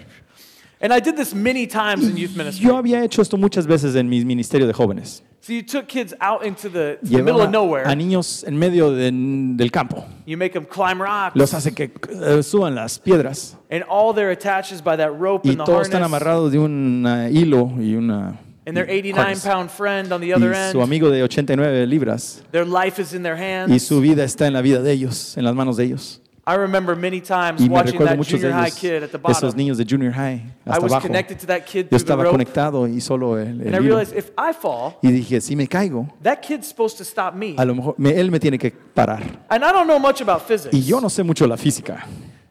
And 0.81 0.93
I 0.93 1.00
did 1.00 1.17
this 1.17 1.35
many 1.35 1.67
times 1.67 2.05
in 2.09 2.17
youth 2.17 2.35
ministry. 2.37 2.65
Yo 2.67 2.77
había 2.77 3.03
hecho 3.05 3.21
esto 3.21 3.37
muchas 3.37 3.67
veces 3.67 3.95
en 3.97 4.09
mi 4.09 4.25
ministerio 4.25 4.67
de 4.67 4.73
jóvenes. 4.73 5.23
So 5.49 5.55
you 5.55 5.62
took 5.62 5.88
kids 5.88 6.12
out 6.21 6.45
into 6.45 6.69
the, 6.69 6.99
middle 7.00 7.40
of 7.40 7.50
nowhere. 7.50 7.85
a 7.85 7.95
niños 7.95 8.45
en 8.47 8.59
medio 8.59 8.90
de- 8.90 9.11
del 9.57 9.71
campo. 9.71 10.05
You 10.26 10.37
make 10.37 10.52
them 10.52 10.67
climb 10.67 11.00
rocks. 11.00 11.35
Los 11.37 11.55
hace 11.55 11.73
que 11.73 11.85
eh, 11.85 12.43
suban 12.43 12.75
las 12.75 12.99
piedras. 12.99 13.57
and 13.71 13.83
all 13.88 14.12
they're 14.12 14.31
attached 14.31 14.73
is 14.73 14.83
by 14.83 14.95
that 14.97 15.11
rope 15.19 15.47
Y 15.47 15.52
and 15.52 15.61
the 15.61 15.64
todos 15.64 15.88
están 15.88 16.02
amarrados 16.02 16.52
de 16.52 16.59
un 16.59 17.02
eh, 17.09 17.31
hilo 17.33 17.73
y 17.81 17.95
una... 17.95 18.38
and 18.67 18.76
their 18.76 18.87
y 18.90 18.99
89 18.99 19.17
harness. 19.17 19.43
pound 19.47 19.71
friend 19.71 20.12
on 20.12 20.21
the 20.21 20.35
other 20.35 20.50
Y 20.50 20.71
su 20.71 20.81
end. 20.81 20.83
amigo 20.83 21.09
de 21.09 21.23
89 21.23 21.87
libras. 21.87 22.43
Their 22.52 22.67
life 22.67 23.00
is 23.00 23.14
in 23.14 23.23
their 23.23 23.38
hands. 23.38 23.73
Y 23.75 23.78
su 23.78 24.02
vida 24.02 24.25
está 24.25 24.47
en 24.49 24.52
la 24.52 24.61
vida 24.61 24.83
de 24.83 24.93
ellos, 24.93 25.38
en 25.38 25.45
las 25.45 25.55
manos 25.55 25.78
de 25.78 25.85
ellos. 25.85 26.21
I 26.50 26.55
remember 26.57 26.97
many 26.97 27.21
times 27.21 27.61
Y 27.61 27.69
me 27.69 27.75
watching 27.75 27.93
recuerdo 27.93 28.11
that 28.12 28.17
muchos 28.17 28.40
de 28.40 28.49
junior 28.49 28.52
high 28.62 28.69
ellos, 28.69 28.78
kid 28.81 29.02
at 29.05 29.11
the 29.11 29.19
esos 29.19 29.40
bottom. 29.43 29.57
niños 29.59 29.76
de 29.76 29.85
junior 29.85 30.12
high, 30.12 30.37
I 30.64 30.71
hasta 30.71 30.81
was 30.83 30.93
abajo. 30.93 31.07
connected 31.09 31.38
to 31.40 31.47
that 31.47 31.67
kid 31.67 31.85
Yo 31.85 31.88
through 31.88 31.90
the 31.90 31.97
estaba 31.97 32.23
rope. 32.25 32.31
conectado 32.33 32.87
y 32.88 33.00
solo 33.02 33.37
el, 33.37 33.61
el 33.61 33.67
And 33.67 33.75
I 33.75 33.78
hilo. 33.81 33.97
realized 33.97 34.17
if 34.17 34.31
I 34.38 34.52
fall, 34.55 34.95
Y 35.02 35.11
dije, 35.12 35.40
si 35.43 35.55
me 35.57 35.67
caigo, 35.67 36.09
that 36.23 36.40
kid's 36.40 36.67
supposed 36.69 36.97
to 36.97 37.05
stop 37.05 37.35
me. 37.35 37.55
a 37.59 37.64
lo 37.67 37.75
mejor 37.75 37.95
me- 37.99 38.19
él 38.19 38.31
me 38.31 38.40
tiene 38.40 38.59
que 38.59 38.71
parar. 38.71 39.23
And 39.50 39.62
I 39.62 39.73
don't 39.73 39.87
know 39.87 39.99
much 39.99 40.23
about 40.23 40.43
physics. 40.47 40.73
Y 40.75 40.83
yo 40.83 41.00
no 41.00 41.09
sé 41.11 41.23
mucho 41.23 41.47
la 41.47 41.57
física, 41.59 42.07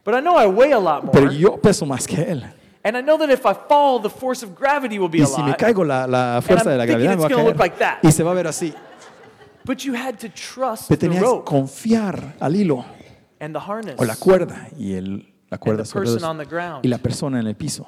But 0.06 0.13
I 0.16 0.20
know 0.22 0.38
I 0.38 0.46
weigh 0.46 0.74
a 0.74 0.80
lot 0.80 1.04
more. 1.04 1.12
pero 1.12 1.32
yo 1.32 1.58
peso 1.58 1.86
más 1.86 2.06
que 2.08 2.22
él. 2.22 2.44
And 2.84 2.96
I 2.96 3.01
know 3.01 3.18
that 3.18 3.30
if 3.32 3.46
I 3.46 3.54
fall, 3.68 4.00
the 4.00 4.10
force 4.10 4.44
of 4.46 4.56
gravity 4.56 5.00
will 5.00 5.10
be 5.10 5.18
Y 5.18 5.24
a 5.24 5.25
si 5.25 5.42
me 5.42 5.50
lot. 5.50 5.58
caigo, 5.58 5.84
la, 5.84 6.06
la 6.06 6.39
fuerza 6.42 6.70
de 6.70 6.77
la 6.77 6.86
thinking 6.86 7.04
gravedad 7.04 7.16
me 7.18 7.22
va 7.22 7.25
a 7.25 7.30
gonna 7.30 7.44
look 7.50 7.58
caer. 7.58 7.72
like 7.72 7.77
that. 7.80 7.98
Y 8.04 8.12
se 8.12 8.24
va 8.24 8.32
a 8.32 8.34
ver 8.36 8.46
así. 8.48 8.74
But 9.66 9.80
you 9.80 9.94
had 9.96 10.18
to 10.20 10.30
trust 10.30 10.88
Pero 10.88 10.98
the 10.98 11.08
tenías 11.08 11.22
que 11.22 11.27
rope 11.27 11.44
confiar 11.44 12.36
al 12.39 12.56
hilo 12.56 12.86
and 13.39 13.53
the 13.56 13.60
harness. 13.62 13.96
o 13.98 14.06
la 14.06 14.15
cuerda 14.15 14.70
y 14.77 14.94
el, 14.94 15.17
la 15.50 15.56
and 15.56 15.60
cuerda 15.60 15.84
the 15.84 15.89
sobre 15.89 16.06
person 16.06 16.22
los- 16.22 16.29
on 16.29 16.38
the 16.38 16.46
ground. 16.46 16.86
y 16.86 16.88
la 16.89 16.98
persona 16.98 17.39
en 17.39 17.48
el 17.48 17.56
piso. 17.56 17.86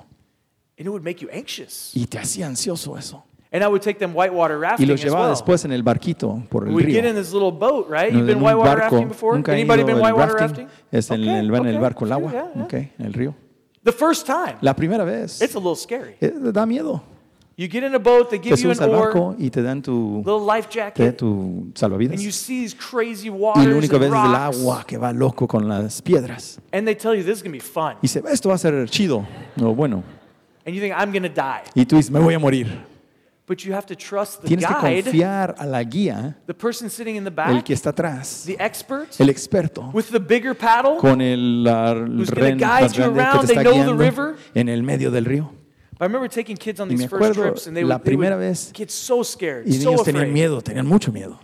And 0.78 0.88
it 0.88 0.90
would 0.90 1.04
make 1.04 1.20
you 1.22 1.30
anxious. 1.32 1.92
Y 1.96 2.06
te 2.06 2.18
hacía 2.20 2.48
ansioso 2.48 2.98
eso. 2.98 3.26
And 3.52 3.64
I 3.64 3.68
would 3.68 3.82
take 3.82 3.98
them 3.98 4.16
whitewater 4.16 4.58
Y 4.58 4.62
rafting 4.62 4.88
los 4.88 5.00
as 5.00 5.04
llevaba 5.06 5.22
well. 5.24 5.32
después 5.32 5.66
en 5.66 5.72
el 5.72 5.82
barquito 5.82 6.44
por 6.50 6.68
el 6.68 6.74
We'd 6.74 6.86
get 6.86 7.04
río. 7.04 7.10
in 7.10 7.16
this 7.16 7.34
little 7.34 7.52
boat, 7.52 7.88
right? 7.90 8.12
You've 8.14 8.28
been 8.28 8.38
en 8.38 8.38
un 8.38 8.44
whitewater 8.44 8.78
barco. 8.80 8.96
rafting 8.96 9.08
before? 9.10 9.36
Nunca 9.36 9.52
he 9.54 9.62
Anybody 9.62 9.84
been 9.84 10.00
whitewater 10.00 10.36
rafting. 10.36 10.66
rafting? 10.68 10.88
Es 10.92 11.10
en, 11.10 11.22
Okay, 11.22 11.40
el, 11.40 11.52
van 11.52 11.62
en 11.62 11.68
el 11.70 11.76
okay, 11.76 11.82
barco, 11.82 12.06
el 12.06 12.10
yeah, 12.10 12.16
agua, 12.18 12.32
yeah, 12.32 12.52
yeah. 12.54 12.64
ok, 12.64 12.74
en 12.74 13.06
el 13.06 13.14
río. 13.14 13.36
The 13.84 13.92
first 13.92 14.28
time, 14.28 14.58
La 14.62 14.76
primera 14.76 15.04
vez 15.04 15.42
it's 15.42 15.56
a 15.56 15.58
little 15.58 15.76
scary. 15.76 16.16
eh, 16.22 16.32
da 16.54 16.66
miedo. 16.68 17.02
You 17.62 17.68
get 17.68 17.84
in 17.84 17.94
a 17.94 18.00
boat, 18.00 18.30
they 18.30 18.40
Te 18.40 18.50
give 18.52 18.58
you 18.62 18.74
subes 18.74 18.80
an 18.80 18.90
al 18.90 18.96
barco 19.02 19.36
y 19.38 19.50
te 19.50 19.62
dan 19.62 19.82
tu, 19.82 20.20
little 20.26 20.40
life 20.40 20.70
te 20.70 20.80
dan 20.80 20.88
jacket, 20.96 21.18
tu 21.18 21.72
salvavidas. 21.76 22.14
and 22.14 22.22
you 22.24 22.32
see 22.32 22.62
these 22.62 22.74
crazy 22.74 23.28
Y 23.28 23.32
waters 23.32 23.66
lo 23.68 23.78
único 23.80 24.00
que 24.00 24.06
and 24.06 24.14
ves 24.14 24.22
es 24.22 24.26
el 24.26 24.32
rocks, 24.32 24.58
agua 24.60 24.84
que 24.88 24.98
va 24.98 25.12
loco 25.12 25.46
con 25.46 25.68
las 25.68 26.02
piedras. 26.02 26.58
and 26.72 26.88
they 26.88 26.96
tell 26.96 27.14
you 27.14 27.22
this 27.22 27.40
is 27.40 27.44
gonna 27.44 27.52
be 27.52 27.60
fun, 27.60 27.96
Y 28.02 28.04
dice, 28.08 28.24
esto 28.32 28.48
va 28.48 28.56
a 28.56 28.58
ser 28.58 28.90
chido. 28.90 29.28
No, 29.58 29.76
bueno. 29.76 30.04
and 30.66 30.74
you 30.74 30.80
think 30.82 30.94
I'm 30.98 31.12
gonna 31.12 31.28
die, 31.28 31.64
Y 31.76 31.86
tú 31.86 31.98
dices, 31.98 32.10
me 32.10 32.22
voy 32.22 32.34
a 32.34 32.40
morir. 32.40 32.68
but 33.46 33.58
you 33.66 33.74
have 33.74 33.86
to 33.88 33.96
trust 33.96 34.40
the 34.42 34.48
Tienes 34.48 34.66
que 34.66 34.74
guide, 34.76 35.04
confiar 35.04 35.56
a 35.58 35.66
la 35.66 35.84
guía, 35.84 36.38
the 36.48 36.54
person 36.54 36.90
sitting 36.90 37.18
in 37.18 37.26
the 37.26 37.30
el 37.30 37.36
back, 37.36 37.64
que 37.66 37.74
está 37.74 37.90
atrás, 37.90 38.44
the 38.46 38.56
expert, 38.58 39.10
el 39.20 39.28
experto, 39.28 39.90
with 39.94 40.06
the 40.12 40.20
bigger 40.20 40.56
paddle. 40.56 40.96
con 40.98 41.20
el, 41.20 41.66
la- 41.66 41.92
el 41.92 42.20
Who's 42.22 42.30
gonna 42.30 42.42
ren 42.42 42.58
guide 42.58 42.82
más 42.84 42.94
you 42.94 43.02
grande 43.04 43.20
que 43.20 43.20
around, 43.22 43.42
te 43.42 43.48
they 43.48 43.56
está 43.58 43.64
know 43.64 43.74
the 43.74 43.84
guiando 43.84 43.98
river. 44.02 44.36
en 44.56 44.70
el 44.70 44.82
medio 44.82 45.12
del 45.12 45.26
río. 45.26 45.52
I 46.00 46.06
remember 46.06 46.30
taking 46.30 46.56
kids 46.56 46.80
on 46.80 46.88
Y 46.88 46.96
me 46.96 46.98
these 47.00 47.10
first 47.10 47.22
acuerdo 47.22 47.42
trips, 47.44 47.68
and 47.68 47.76
they 47.76 47.84
la 47.84 48.00
primera 48.00 48.38
vez, 48.38 48.72
get 48.74 48.90
so 48.90 49.22
scared, 49.24 49.68
Y 49.68 49.74
so 49.74 49.92
niños 49.92 50.04
tenían 50.06 50.24
afraid. 50.30 50.34
miedo, 50.34 50.62
tenían 50.62 50.86
mucho 50.88 51.12
miedo. 51.12 51.40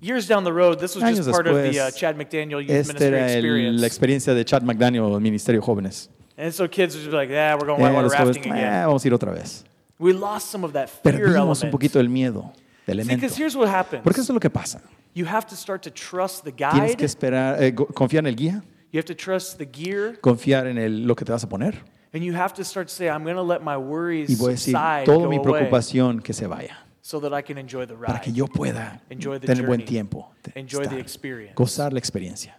Years 0.00 0.26
down 0.26 0.44
the 0.44 0.52
road, 0.52 0.78
this 0.78 0.94
was 0.96 1.04
Años 1.04 1.16
just 1.16 1.30
part 1.30 1.46
of 1.46 1.54
the 1.56 1.68
uh, 1.78 1.86
después, 1.90 1.96
Chad 1.96 2.16
McDaniel 2.16 2.60
Youth 2.62 2.70
Ministry 2.70 3.06
era 3.06 3.18
el- 3.30 3.36
experience. 3.36 3.80
la 3.80 3.86
experiencia 3.86 4.34
de 4.34 4.44
Chad 4.44 4.62
McDaniel, 4.62 5.20
Ministerio 5.20 5.60
Jóvenes. 5.60 6.08
and 6.38 6.50
so 6.54 6.66
kids 6.66 6.94
would 6.94 7.02
just 7.04 7.10
be 7.10 7.16
like, 7.16 7.28
yeah, 7.30 7.54
we're 7.54 7.66
going 7.66 7.78
Eh, 7.80 7.84
whitewater 7.84 8.08
rafting 8.08 8.44
"Eh, 8.46 8.56
again. 8.56 8.86
vamos 8.86 9.04
a 9.04 9.08
ir 9.08 9.12
otra 9.12 9.32
vez. 9.34 9.64
We 9.98 10.14
lost 10.14 10.50
some 10.50 10.64
of 10.64 10.72
that 10.72 10.88
fear 10.88 11.18
Perdimos 11.18 11.62
un 11.62 11.70
poquito 11.70 12.00
el 12.00 12.08
miedo 12.08 12.50
elemento. 12.86 13.26
here's 13.36 13.54
what 13.54 13.68
happens. 13.68 14.02
Porque 14.02 14.20
eso 14.22 14.32
es 14.32 14.34
lo 14.34 14.40
que 14.40 14.48
pasa. 14.48 14.80
You 15.12 15.26
have 15.26 15.46
to 15.48 15.54
start 15.56 15.82
to 15.82 15.90
trust 15.90 16.44
the 16.44 16.52
Tienes 16.52 16.92
guide. 16.92 16.96
que 16.96 17.04
esperar, 17.04 17.62
eh, 17.62 17.74
confiar 17.74 18.20
en 18.24 18.28
el 18.28 18.36
guía, 18.36 18.62
You 18.92 18.98
have 18.98 19.04
to 19.04 19.14
trust 19.14 19.58
the 19.58 19.66
gear. 19.70 20.18
confiar 20.22 20.66
en 20.66 20.78
el- 20.78 21.06
lo 21.06 21.14
que 21.14 21.26
te 21.26 21.32
vas 21.32 21.44
a 21.44 21.48
poner. 21.50 21.74
And 22.12 22.24
you 22.24 22.32
have 22.34 22.52
to 22.54 22.64
start 22.64 22.88
to 22.88 22.94
say, 22.94 23.08
I'm 23.08 23.22
going 23.22 23.36
to 23.36 23.42
let 23.42 23.62
my 23.62 23.76
worries 23.76 24.30
Y 24.30 24.34
voy 24.34 24.48
a 24.50 24.52
decir, 24.54 24.72
subside, 24.72 25.04
toda 25.06 25.18
go 25.24 25.28
mi 25.28 25.36
away, 25.36 25.44
preocupación 25.44 26.22
que 26.22 26.32
se 26.34 26.46
vaya, 26.46 26.76
so 27.00 27.20
that 27.20 27.32
I 27.32 27.42
can 27.42 27.56
enjoy 27.56 27.86
the 27.86 27.94
para 27.94 28.20
que 28.20 28.32
ride, 28.32 28.36
yo 28.36 28.46
pueda 28.46 29.00
Enjoy 29.10 29.38
the 29.38 29.46
tener 29.46 29.64
buen 29.66 29.80
journey. 29.80 29.86
tiempo, 29.86 30.30
te- 30.42 30.52
enjoy 30.58 30.80
the 30.88 30.96
estar, 30.96 31.00
experience. 31.00 31.54
gozar 31.54 31.92
la 31.92 31.98
experiencia. 32.00 32.56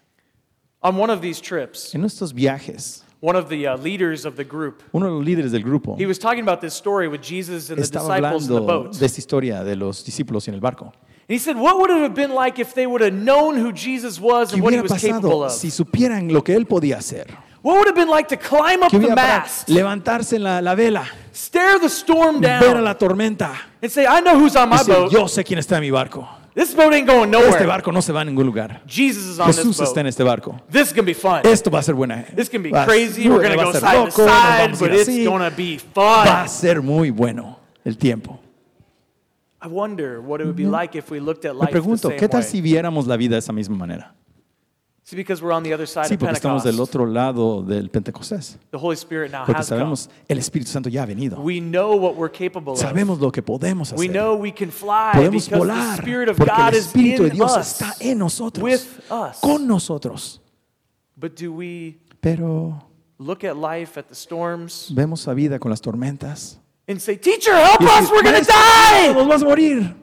On 0.81 0.95
one 0.97 1.09
of 1.11 1.21
these 1.21 1.41
trips, 1.41 1.93
En 1.93 1.99
nuestros 2.01 2.31
viajes, 2.33 3.03
one 3.19 3.35
of 3.35 3.49
the 3.49 3.67
uh, 3.67 3.77
leaders 3.77 4.25
of 4.25 4.35
the 4.37 4.43
group, 4.45 4.81
uno 4.93 5.05
de 5.07 5.11
los 5.11 5.25
líderes 5.25 5.51
del 5.51 5.61
grupo 5.63 5.95
he 5.99 6.05
was 6.05 6.17
talking 6.17 6.41
about 6.41 6.61
this 6.61 6.73
story 6.73 7.07
with 7.09 7.21
Jesus 7.21 7.69
and 7.69 7.77
the 7.77 7.81
disciples 7.87 8.47
in 8.47 8.55
the 8.55 8.61
boat. 8.61 8.93
de 8.97 9.05
esta 9.05 9.19
historia 9.19 9.63
de 9.65 9.75
los 9.75 10.03
discípulos 10.05 10.47
en 10.47 10.53
el 10.55 10.61
barco. 10.61 10.93
He 11.31 11.39
said, 11.39 11.55
What 11.55 11.77
would 11.79 11.89
it 11.91 12.01
have 12.01 12.13
been 12.13 12.33
like 12.35 12.59
if 12.59 12.73
they 12.73 12.85
would 12.85 13.01
have 13.01 13.13
known 13.13 13.55
who 13.57 13.71
Jesus 13.71 14.19
was 14.19 14.49
¿Qué 14.51 14.55
and 14.55 14.63
what 14.63 14.73
he 14.73 14.79
hubiera 14.79 14.89
was 14.89 15.01
capable 15.01 15.29
pasado 15.29 15.45
of? 15.45 15.51
si 15.53 15.71
supieran 15.71 16.31
lo 16.31 16.43
que 16.43 16.55
él 16.55 16.65
podía 16.65 16.97
hacer? 16.97 17.27
What 17.63 17.75
would 17.77 17.87
it 17.87 17.95
have 17.95 17.95
been 17.95 18.09
like 18.09 18.27
to 18.29 18.37
climb 18.37 18.83
up 18.83 18.89
¿Qué 18.91 18.97
the 18.99 19.05
hubiera 19.05 19.15
para 19.15 19.39
mast, 19.39 19.69
levantarse 19.69 20.35
en 20.35 20.43
la, 20.43 20.61
la 20.61 20.75
vela, 20.75 21.05
stare 21.33 21.79
the 21.79 21.87
storm 21.89 22.41
ver 22.41 22.49
a 22.51 22.59
down, 22.73 22.83
la 22.83 22.97
tormenta 22.97 23.53
and 23.81 23.89
say, 23.91 24.05
I 24.05 24.19
know 24.19 24.35
who's 24.37 24.55
on 24.57 24.67
y 24.67 24.71
my 24.71 24.77
decir, 24.79 24.93
boat. 24.95 25.11
yo 25.11 25.27
sé 25.27 25.43
quién 25.45 25.57
está 25.59 25.75
en 25.77 25.81
mi 25.83 25.91
barco? 25.91 26.27
This 26.53 26.75
boat 26.75 26.91
ain't 26.93 27.07
going 27.07 27.33
Este 27.33 27.47
nowhere. 27.47 27.65
barco 27.65 27.93
no 27.93 28.01
se 28.01 28.11
va 28.11 28.21
a 28.21 28.25
ningún 28.25 28.45
lugar. 28.45 28.81
Jesus 28.85 29.23
is 29.23 29.39
on 29.39 29.47
this 29.47 29.55
Jesús 29.59 29.79
está 29.79 29.85
boat. 29.85 29.97
en 29.99 30.07
este 30.07 30.21
barco. 30.25 30.59
This 30.69 30.87
is 30.89 30.93
to 30.93 31.01
be 31.01 31.13
fun. 31.13 31.41
Esto 31.45 31.71
va 31.71 31.79
a 31.79 31.81
ser 31.83 31.93
buena. 31.95 32.25
This 32.35 32.49
can 32.49 32.61
be 32.61 32.71
Va 32.71 32.83
crazy. 32.85 33.29
We're 33.29 33.41
to 33.41 33.55
va 33.55 33.61
a 33.61 33.65
go 33.67 33.71
ser 33.71 33.79
side 33.79 33.91
to 33.93 34.03
loco, 34.03 34.25
nos 34.25 34.31
side, 34.31 34.61
vamos 34.63 34.81
a 34.81 34.83
but 34.85 34.93
it's 34.93 35.07
así. 35.07 35.23
to 35.23 35.55
be 35.55 35.77
Va 35.95 36.25
fun. 36.25 36.27
a 36.27 36.47
ser 36.49 36.81
muy 36.81 37.09
bueno 37.09 37.57
el 37.85 37.97
tiempo. 37.97 38.37
Me 41.59 41.67
pregunto, 41.67 42.09
¿qué 42.17 42.27
tal 42.27 42.43
si 42.43 42.61
viéramos 42.61 43.07
la 43.07 43.17
vida 43.17 43.35
de 43.35 43.39
esa 43.39 43.53
misma 43.53 43.75
manera? 43.75 44.15
See, 45.03 45.15
because 45.17 45.41
we're 45.43 45.51
on 45.51 45.63
the 45.63 45.73
other 45.73 45.87
side 45.87 46.05
Sí, 46.07 46.15
porque 46.15 46.35
estamos 46.35 46.63
del 46.63 46.79
otro 46.79 47.05
lado 47.07 47.63
del 47.63 47.89
Pentecostés. 47.89 48.57
the 48.71 48.77
Holy 48.77 48.95
Spirit 48.95 49.31
now 49.31 49.45
Porque 49.45 49.63
sabemos, 49.63 50.09
el 50.27 50.37
Espíritu 50.37 50.69
Santo 50.69 50.89
ya 50.89 51.03
ha 51.03 51.05
venido. 51.05 51.41
We 51.41 51.59
know 51.59 51.95
what 51.97 52.15
we're 52.15 52.31
capable 52.31 52.73
of. 52.73 52.79
Sabemos 52.79 53.19
lo 53.19 53.31
que 53.31 53.41
podemos 53.41 53.91
We 53.93 54.05
hacer. 54.05 54.11
know 54.13 54.35
we 54.35 54.53
can 54.53 54.69
fly 54.71 55.11
Podemos 55.15 55.49
because 55.49 55.49
the 55.49 55.57
volar 55.57 55.99
Spirit 55.99 56.29
of 56.29 56.37
porque 56.37 56.53
God 56.55 56.69
el 56.69 56.75
is 56.75 56.85
Espíritu 56.85 57.23
de 57.23 57.29
Dios 57.31 57.57
está 57.57 57.93
en 57.99 58.19
nosotros, 58.19 58.63
with 58.63 58.81
us. 59.11 59.39
con 59.41 59.67
nosotros. 59.67 60.39
But 61.17 61.35
do 61.35 61.51
we 61.51 61.97
Pero 62.21 62.81
look 63.17 63.43
at 63.43 63.57
life, 63.57 63.99
at 63.99 64.05
the 64.07 64.15
storms, 64.15 64.91
vemos 64.95 65.25
la 65.27 65.33
vida 65.33 65.57
con 65.59 65.71
las 65.71 65.81
tormentas. 65.81 66.60
And 66.87 67.01
say, 67.01 67.15
Teacher, 67.15 67.53
help 67.55 67.81
us, 67.81 68.09
we're 68.11 68.23
going 68.23 68.43
to 68.43 68.47
"Maestro, 68.47 68.55
die? 68.55 69.07
Nos 69.13 69.15
vamos 69.27 69.41
a 69.41 69.45
morir. 69.45 69.95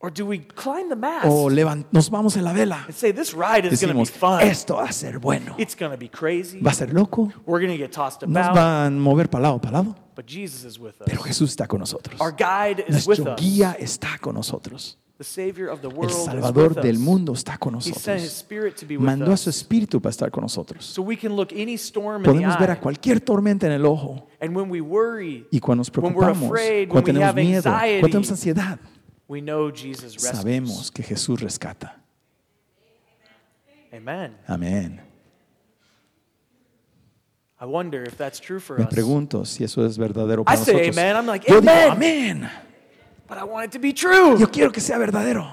Or 0.00 0.10
do 0.10 0.24
we 0.26 0.38
climb 0.38 0.88
the 0.88 0.94
mast 0.96 1.26
O 1.26 1.48
nos 1.48 2.08
vamos 2.08 2.36
en 2.36 2.44
la 2.44 2.52
vela. 2.52 2.84
and 2.86 2.94
say, 2.94 3.10
This 3.10 3.34
ride 3.34 3.64
is 3.66 3.80
going 3.80 3.92
to 3.92 3.98
be 3.98 4.04
fun. 4.04 4.42
esto 4.42 4.76
va 4.76 4.84
a 4.84 4.92
ser 4.92 5.18
bueno. 5.18 5.56
It's 5.58 5.74
going 5.74 5.90
to 5.90 5.98
be 5.98 6.08
crazy. 6.08 6.60
Va 6.60 6.70
a 6.70 6.74
ser 6.74 6.92
loco. 6.92 7.32
We're 7.44 7.58
going 7.58 7.72
to 7.72 7.76
get 7.76 7.90
tossed 7.90 8.22
Nos 8.22 8.30
about. 8.46 8.54
van 8.54 8.86
a 8.96 9.00
mover 9.00 9.28
para 9.28 9.42
lado, 9.42 9.58
para 9.60 9.72
lado. 9.78 9.96
But 10.14 10.26
Jesus 10.26 10.64
is 10.64 10.78
with 10.78 11.00
us. 11.00 11.06
Pero 11.06 11.22
Jesús 11.22 11.50
está 11.50 11.66
con 11.66 11.80
nosotros. 11.80 12.20
Our 12.20 12.30
guide 12.32 12.84
is 12.88 13.08
with 13.08 13.18
Nuestro 13.18 13.34
us. 13.34 13.40
guía 13.40 13.76
está 13.78 14.18
con 14.20 14.34
nosotros. 14.36 14.96
The 15.18 15.24
Savior 15.24 15.68
of 15.68 15.80
the 15.80 15.88
El 15.88 16.10
Salvador 16.10 16.80
del 16.80 16.96
mundo 17.00 17.32
está 17.32 17.58
con 17.58 17.72
nosotros. 17.72 18.44
Mandó 19.00 19.32
a 19.32 19.36
su 19.36 19.50
espíritu 19.50 20.00
para 20.00 20.10
estar 20.10 20.30
con 20.30 20.42
nosotros. 20.42 20.94
Podemos 20.96 22.58
ver 22.60 22.70
a 22.70 22.80
cualquier 22.80 23.20
tormenta 23.20 23.66
en 23.66 23.72
el 23.72 23.84
ojo. 23.84 24.28
Y 25.50 25.58
cuando 25.58 25.80
nos 25.80 25.90
preocupamos, 25.90 26.52
cuando 26.88 27.02
tenemos 27.02 27.34
miedo, 27.34 27.62
cuando 27.64 28.06
tenemos 28.06 28.30
ansiedad, 28.30 28.78
sabemos 30.18 30.92
que 30.92 31.02
Jesús 31.02 31.40
rescata. 31.40 32.00
Amen. 33.92 34.36
Amén. 34.46 35.00
I 37.60 37.64
wonder 37.64 38.06
if 38.06 38.16
that's 38.16 38.38
true 38.38 38.60
for 38.60 38.78
Me 38.78 38.84
us. 38.84 38.90
pregunto 38.90 39.44
si 39.44 39.64
eso 39.64 39.84
es 39.84 39.98
verdadero 39.98 40.42
I 40.42 40.44
para 40.44 40.56
say 40.58 40.74
nosotros. 40.74 40.96
amen. 40.96 41.16
I'm 41.16 41.26
like, 41.26 41.44
Yo 41.48 41.60
digo, 41.60 41.72
amen. 41.72 42.44
amén. 42.44 42.50
But 43.28 43.38
I 43.38 43.44
want 43.44 43.66
it 43.66 43.72
to 43.72 43.78
be 43.78 43.92
true. 43.92 44.38
Yo 44.38 44.46
quiero 44.46 44.70
que 44.72 44.80
sea 44.80 44.96
verdadero. 44.98 45.46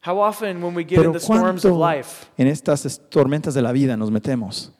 How 0.00 0.18
often 0.20 0.62
when 0.62 0.74
we 0.74 0.84
get 0.84 0.96
Pero 0.98 1.08
in 1.10 1.12
the 1.12 1.20
storms 1.20 1.64
of 1.64 1.76
life, 1.76 2.26
en 2.38 2.46
estas 2.46 2.86
es- 2.86 3.00
tormentas 3.10 3.54
de 3.54 3.60
la 3.62 3.72
vida 3.72 3.96
nos 3.96 4.10
metemos 4.10 4.70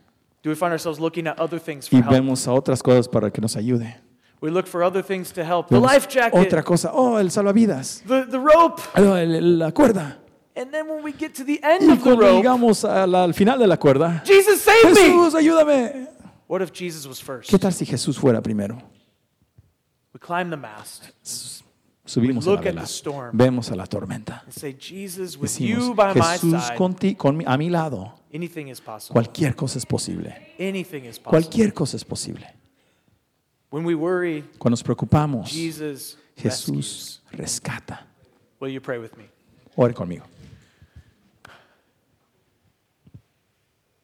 do 0.42 0.50
we 0.50 0.54
find 0.54 0.70
ourselves 0.72 1.00
looking 1.00 1.26
at 1.26 1.38
other 1.40 1.58
things 1.60 1.88
for 1.88 1.96
y 1.96 2.00
help? 2.00 2.12
vemos 2.12 2.46
a 2.46 2.52
otras 2.52 2.80
cosas 2.82 3.08
para 3.08 3.30
que 3.30 3.40
nos 3.40 3.56
ayude. 3.56 3.96
We 4.40 4.50
look 4.50 4.66
for 4.68 4.82
other 4.84 5.02
things 5.02 5.32
to 5.32 5.42
help. 5.44 5.68
The 5.68 5.74
Vemos 5.76 5.92
life 5.92 6.08
jacket, 6.08 6.38
otra 6.38 6.62
cosa, 6.62 6.90
oh, 6.92 7.18
el 7.18 7.30
salvavidas, 7.30 8.02
the, 8.06 8.24
the 8.30 8.38
rope. 8.38 8.80
oh, 8.96 9.14
el- 9.16 9.34
el- 9.34 9.58
la 9.58 9.72
cuerda. 9.72 10.18
And 10.54 10.70
then 10.72 10.88
when 10.88 11.02
we 11.02 11.12
get 11.12 11.34
to 11.34 11.44
the 11.44 11.58
end 11.62 11.82
Y 11.82 11.90
of 11.92 11.98
the 11.98 12.04
cuando 12.04 12.22
rope, 12.22 12.36
llegamos 12.36 12.84
a 12.84 13.06
la- 13.06 13.24
al 13.24 13.34
final 13.34 13.58
de 13.58 13.66
la 13.66 13.76
cuerda, 13.78 14.22
Jesus 14.24 14.60
save 14.60 14.94
me. 14.94 15.00
Jesús, 15.00 15.34
ayúdame. 15.34 16.08
What 16.46 16.62
if 16.62 16.70
Jesus 16.72 17.06
was 17.08 17.20
first? 17.20 17.50
¿Qué 17.50 17.58
tal 17.58 17.72
si 17.72 17.84
Jesús 17.84 18.16
fuera 18.16 18.40
primero? 18.40 18.78
We 20.14 20.20
climb 20.20 20.50
the 20.50 20.56
mast 20.56 21.10
Subimos 22.06 22.46
a 22.46 22.52
la 22.52 22.60
vela, 22.60 22.84
vemos 23.32 23.70
a 23.70 23.76
la 23.76 23.86
tormenta. 23.86 24.44
Decimos, 24.46 25.38
Jesús 26.14 26.70
conti- 26.76 27.16
con 27.16 27.42
a 27.46 27.56
mi 27.58 27.68
lado, 27.68 28.14
cualquier 29.08 29.56
cosa 29.56 29.78
es 29.78 29.84
posible. 29.86 30.34
Cualquier 31.24 31.74
cosa 31.74 31.96
es 31.96 32.04
posible. 32.04 32.46
When 33.70 33.84
we 33.84 33.94
worry, 33.94 34.42
Cuando 34.58 34.70
nos 34.70 34.82
preocupamos, 34.84 35.50
Jesus 35.50 36.16
Jesús 36.36 37.20
rescata. 37.32 38.06
Will 38.60 38.70
you 38.72 38.80
pray 38.80 38.98
with 38.98 39.16
me? 39.16 39.24
Ore 39.74 39.92
conmigo. 39.92 40.24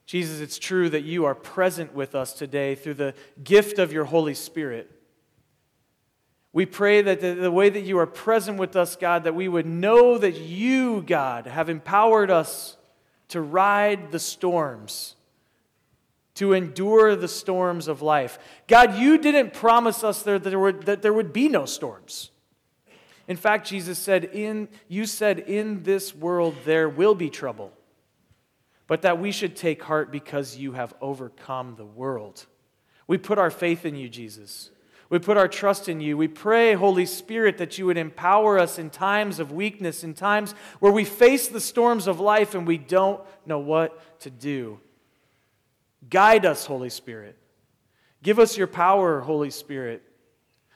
Jesus, 0.05 0.41
it's 0.41 0.59
true 0.59 0.91
that 0.91 1.05
you 1.05 1.25
are 1.25 1.35
present 1.35 1.95
with 1.95 2.15
us 2.15 2.35
today 2.35 2.75
through 2.75 2.95
the 2.95 3.15
gift 3.43 3.79
of 3.79 3.93
your 3.93 4.05
Holy 4.05 4.35
Spirit. 4.35 4.91
We 6.53 6.67
pray 6.67 7.01
that 7.03 7.21
the, 7.21 7.35
the, 7.35 7.51
way 7.51 7.71
that 7.71 7.81
you 7.81 7.99
are 7.99 8.07
present 8.07 8.59
with 8.59 8.77
us, 8.77 8.95
God, 8.97 9.25
that 9.25 9.35
we 9.35 9.49
would 9.49 9.67
know 9.67 10.19
that 10.19 10.37
you, 10.37 11.03
God, 11.03 11.47
have 11.47 11.71
empowered 11.71 12.31
us 12.31 12.77
to 13.29 13.41
ride 13.41 14.13
the 14.13 14.19
storms, 14.19 15.17
to 16.35 16.53
endure 16.53 17.17
the 17.17 17.29
storms 17.29 17.89
of 17.89 18.03
life. 18.03 18.39
God, 18.69 18.97
you 18.97 19.17
didn't 19.17 19.55
promise 19.55 20.05
us 20.05 20.23
there 20.23 20.39
that, 20.39 20.51
there 20.51 20.59
would, 20.59 20.83
that 20.83 21.01
there 21.01 21.13
would 21.13 21.33
be 21.33 21.49
no 21.49 21.65
storms. 21.65 22.31
In 23.29 23.37
fact, 23.37 23.67
Jesus 23.67 23.99
said, 23.99 24.25
in, 24.25 24.69
You 24.89 25.07
said, 25.07 25.39
in 25.39 25.85
this 25.85 26.15
world 26.15 26.55
there 26.65 26.89
will 26.89 27.15
be 27.15 27.31
trouble 27.31 27.73
but 28.93 29.01
that 29.01 29.19
we 29.19 29.33
should 29.33 29.57
take 29.57 29.83
heart 29.83 30.13
because 30.13 30.59
you 30.59 30.73
have 30.73 30.93
overcome 31.01 31.77
the 31.77 31.85
world. 31.87 32.45
We 33.07 33.17
put 33.17 33.39
our 33.39 33.51
faith 33.51 33.87
in 33.87 33.97
you, 33.97 34.07
Jesus. 34.07 34.71
We 35.12 35.19
put 35.19 35.37
our 35.37 35.47
trust 35.47 35.90
in 35.90 36.00
you. 36.00 36.16
We 36.16 36.26
pray, 36.26 36.73
Holy 36.73 37.04
Spirit, 37.04 37.59
that 37.59 37.76
you 37.76 37.85
would 37.85 37.99
empower 37.99 38.59
us 38.59 38.78
in 38.78 38.88
times 38.88 39.40
of 39.40 39.52
weakness, 39.52 40.04
in 40.04 40.14
times 40.14 40.54
where 40.81 40.90
we 40.90 41.04
face 41.04 41.49
the 41.49 41.61
storms 41.61 42.07
of 42.07 42.19
life 42.19 42.54
and 42.54 42.66
we 42.66 42.78
don't 42.78 43.21
know 43.45 43.59
what 43.59 44.19
to 44.21 44.31
do. 44.31 44.81
Guide 46.09 46.47
us, 46.47 46.64
Holy 46.64 46.88
Spirit. 46.88 47.37
Give 48.23 48.38
us 48.38 48.57
your 48.57 48.66
power, 48.66 49.21
Holy 49.21 49.50
Spirit 49.50 50.02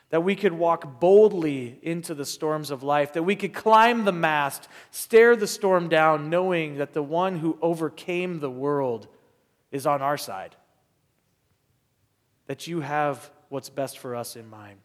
that 0.09 0.23
we 0.23 0.35
could 0.35 0.53
walk 0.53 1.01
boldly 1.01 1.79
into 1.81 2.13
the 2.13 2.25
storms 2.25 2.71
of 2.71 2.81
life, 2.81 3.13
that 3.13 3.23
we 3.23 3.35
could 3.35 3.53
climb 3.53 4.05
the 4.05 4.11
mast, 4.13 4.69
stare 4.89 5.35
the 5.35 5.47
storm 5.47 5.89
down, 5.89 6.29
knowing 6.29 6.77
that 6.77 6.93
the 6.93 7.03
one 7.03 7.39
who 7.39 7.57
overcame 7.61 8.39
the 8.39 8.49
world 8.49 9.07
is 9.69 9.85
on 9.85 10.01
our 10.01 10.15
side. 10.15 10.55
That 12.45 12.67
you 12.67 12.79
have 12.79 13.29
what's 13.49 13.69
best 13.69 13.99
for 13.99 14.15
us 14.15 14.35
in 14.35 14.49
mind. 14.49 14.79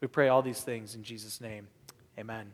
We 0.00 0.08
pray 0.08 0.28
all 0.28 0.42
these 0.42 0.60
things 0.60 0.94
in 0.94 1.02
Jesus' 1.02 1.40
name. 1.40 1.68
Amen. 2.18 2.52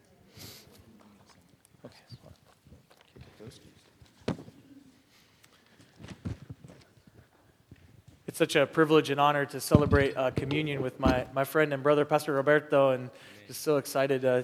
It's 8.26 8.38
such 8.38 8.56
a 8.56 8.66
privilege 8.66 9.10
and 9.10 9.20
honor 9.20 9.46
to 9.46 9.60
celebrate 9.60 10.16
uh, 10.16 10.32
communion 10.32 10.82
with 10.82 10.98
my, 10.98 11.24
my 11.34 11.44
friend 11.44 11.72
and 11.72 11.84
brother, 11.84 12.04
Pastor 12.04 12.32
Roberto, 12.32 12.90
and 12.90 13.08
just 13.46 13.62
so 13.62 13.76
excited. 13.76 14.24
Uh, 14.24 14.42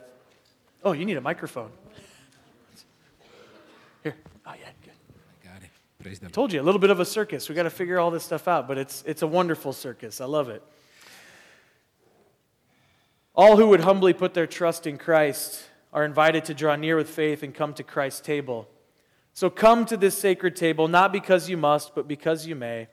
oh, 0.84 0.92
you 0.92 1.04
need 1.04 1.16
a 1.16 1.20
microphone. 1.20 1.70
Here. 4.04 4.14
Oh, 4.46 4.52
yeah, 4.52 4.68
good. 4.84 4.92
I 5.42 5.44
got 5.44 5.62
it. 5.64 5.70
Praise 6.00 6.20
the 6.20 6.26
Lord. 6.26 6.34
told 6.34 6.52
you, 6.52 6.60
a 6.60 6.62
little 6.62 6.78
bit 6.78 6.90
of 6.90 7.00
a 7.00 7.04
circus. 7.04 7.48
We 7.48 7.56
got 7.56 7.64
to 7.64 7.70
figure 7.70 7.98
all 7.98 8.12
this 8.12 8.22
stuff 8.22 8.46
out, 8.46 8.68
but 8.68 8.78
it's, 8.78 9.02
it's 9.08 9.22
a 9.22 9.26
wonderful 9.26 9.72
circus. 9.72 10.20
I 10.20 10.26
love 10.26 10.50
it. 10.50 10.62
All 13.40 13.56
who 13.56 13.68
would 13.68 13.80
humbly 13.80 14.12
put 14.12 14.35
their 14.35 14.47
trust 14.47 14.87
in 14.87 14.99
Christ 14.99 15.62
are 15.94 16.04
invited 16.04 16.44
to 16.44 16.52
draw 16.52 16.76
near 16.76 16.94
with 16.94 17.09
faith 17.09 17.42
and 17.42 17.54
come 17.54 17.73
to 17.73 17.82
Christ's 17.82 18.20
table. 18.20 18.68
So 19.32 19.49
come 19.49 19.87
to 19.87 19.97
this 19.97 20.14
sacred 20.14 20.54
table, 20.54 20.88
not 20.88 21.11
because 21.11 21.49
you 21.49 21.56
must, 21.56 21.94
but 21.94 22.06
because 22.06 22.47
you 22.47 22.54
may. 22.54 22.88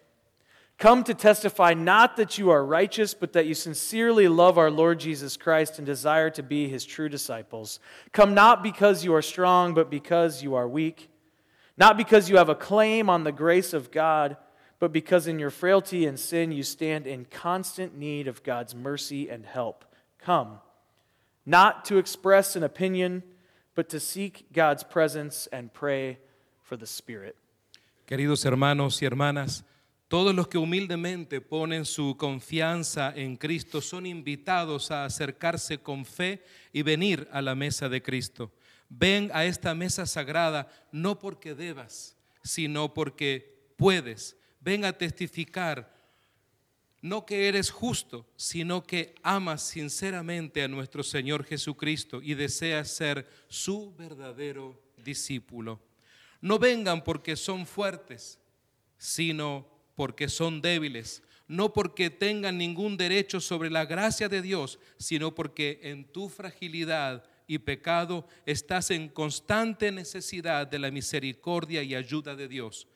Come 0.78 1.04
to 1.04 1.14
testify 1.14 1.74
not 1.74 2.16
that 2.16 2.38
you 2.38 2.50
are 2.50 2.66
righteous, 2.66 3.14
but 3.14 3.34
that 3.34 3.46
you 3.46 3.54
sincerely 3.54 4.30
love 4.30 4.58
our 4.58 4.72
Lord 4.72 5.02
Jesus 5.02 5.36
Christ 5.36 5.80
and 5.80 5.86
desire 5.86 6.30
to 6.30 6.44
be 6.44 6.70
his 6.70 6.86
true 6.86 7.10
disciples. 7.10 7.82
Come 8.14 8.34
not 8.34 8.64
because 8.64 9.04
you 9.04 9.14
are 9.16 9.22
strong, 9.22 9.74
but 9.74 9.90
because 9.90 10.42
you 10.42 10.56
are 10.56 10.66
weak. 10.66 11.10
Not 11.78 11.98
because 11.98 12.30
you 12.30 12.38
have 12.38 12.48
a 12.48 12.56
claim 12.56 13.10
on 13.10 13.26
the 13.26 13.34
grace 13.34 13.74
of 13.74 13.92
God, 13.92 14.38
but 14.80 14.94
because 14.94 15.28
in 15.28 15.40
your 15.40 15.50
frailty 15.50 16.06
and 16.06 16.18
sin 16.18 16.54
you 16.54 16.64
stand 16.64 17.06
in 17.06 17.26
constant 17.26 17.98
need 17.98 18.30
of 18.30 18.44
God's 18.44 18.74
mercy 18.74 19.30
and 19.30 19.46
help. 19.46 19.84
Come, 20.28 20.60
not 21.46 21.86
to 21.86 22.00
express 22.00 22.58
an 22.58 22.64
opinion, 22.66 23.24
but 23.76 23.88
to 23.88 23.98
seek 23.98 24.52
God's 24.52 24.84
presence 24.84 25.48
and 25.54 25.72
pray 25.72 26.18
for 26.62 26.76
the 26.76 26.86
Spirit. 26.86 27.38
Queridos 28.06 28.44
hermanos 28.44 29.02
y 29.02 29.06
hermanas, 29.06 29.64
todos 30.10 30.36
los 30.36 30.50
que 30.50 30.58
humildemente 30.58 31.40
ponen 31.40 31.86
su 31.86 32.18
confianza 32.18 33.14
en 33.16 33.38
Cristo 33.38 33.80
son 33.80 34.06
invitados 34.06 34.92
a 34.92 35.06
acercarse 35.06 35.78
con 35.78 36.04
fe 36.04 36.44
y 36.74 36.82
venir 36.82 37.30
a 37.32 37.42
la 37.42 37.56
mesa 37.56 37.88
de 37.88 38.02
Cristo. 38.02 38.52
Ven 38.90 39.32
a 39.34 39.46
esta 39.46 39.74
mesa 39.74 40.06
sagrada 40.06 40.68
no 40.92 41.20
porque 41.20 41.56
debas, 41.56 42.18
sino 42.44 42.94
porque 42.94 43.72
puedes. 43.78 44.36
Ven 44.60 44.84
a 44.84 44.92
testificar 44.92 45.90
no 47.02 47.26
que 47.26 47.48
eres 47.48 47.70
justo, 47.70 48.26
sino 48.36 48.84
que 48.84 49.16
amas 49.24 49.62
sinceramente 49.62 50.64
a 50.64 50.68
nuestro 50.68 51.04
Señor 51.04 51.44
Jesucristo 51.44 52.22
y 52.22 52.34
deseas 52.34 52.90
ser 52.90 53.28
su 53.48 53.96
verdadero 53.96 54.82
discípulo. 54.98 55.80
No 56.42 56.60
vengan 56.60 57.04
porque 57.04 57.36
son 57.36 57.66
fuertes, 57.66 58.40
sino 58.98 59.68
porque 59.96 60.28
son 60.28 60.62
débiles, 60.62 61.24
no 61.48 61.72
porque 61.72 62.10
tengan 62.10 62.58
ningún 62.58 62.98
derecho 62.98 63.40
sobre 63.40 63.70
la 63.70 63.86
gracia 63.86 64.28
de 64.28 64.42
Dios, 64.42 64.80
sino 64.98 65.34
porque 65.34 65.80
en 65.84 66.12
tu 66.12 66.30
fragilidad 66.30 67.24
y 67.48 67.60
pecado 67.60 68.28
estás 68.46 68.92
en 68.92 69.08
constante 69.08 69.92
necesidad 69.92 70.68
de 70.68 70.80
la 70.80 70.92
misericordia 70.92 71.82
y 71.82 71.96
ayuda 71.96 72.36
de 72.36 72.48
Dios. 72.48 72.88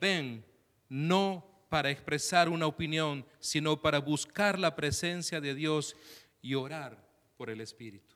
Ven, 0.00 0.44
no 0.88 1.53
para 1.74 1.90
expresar 1.90 2.48
una 2.48 2.68
opinión, 2.68 3.24
sino 3.40 3.74
para 3.74 3.98
buscar 3.98 4.60
la 4.60 4.76
presencia 4.76 5.40
de 5.40 5.54
Dios 5.54 5.96
y 6.40 6.54
orar 6.54 6.96
por 7.36 7.50
el 7.50 7.60
Espíritu. 7.60 8.14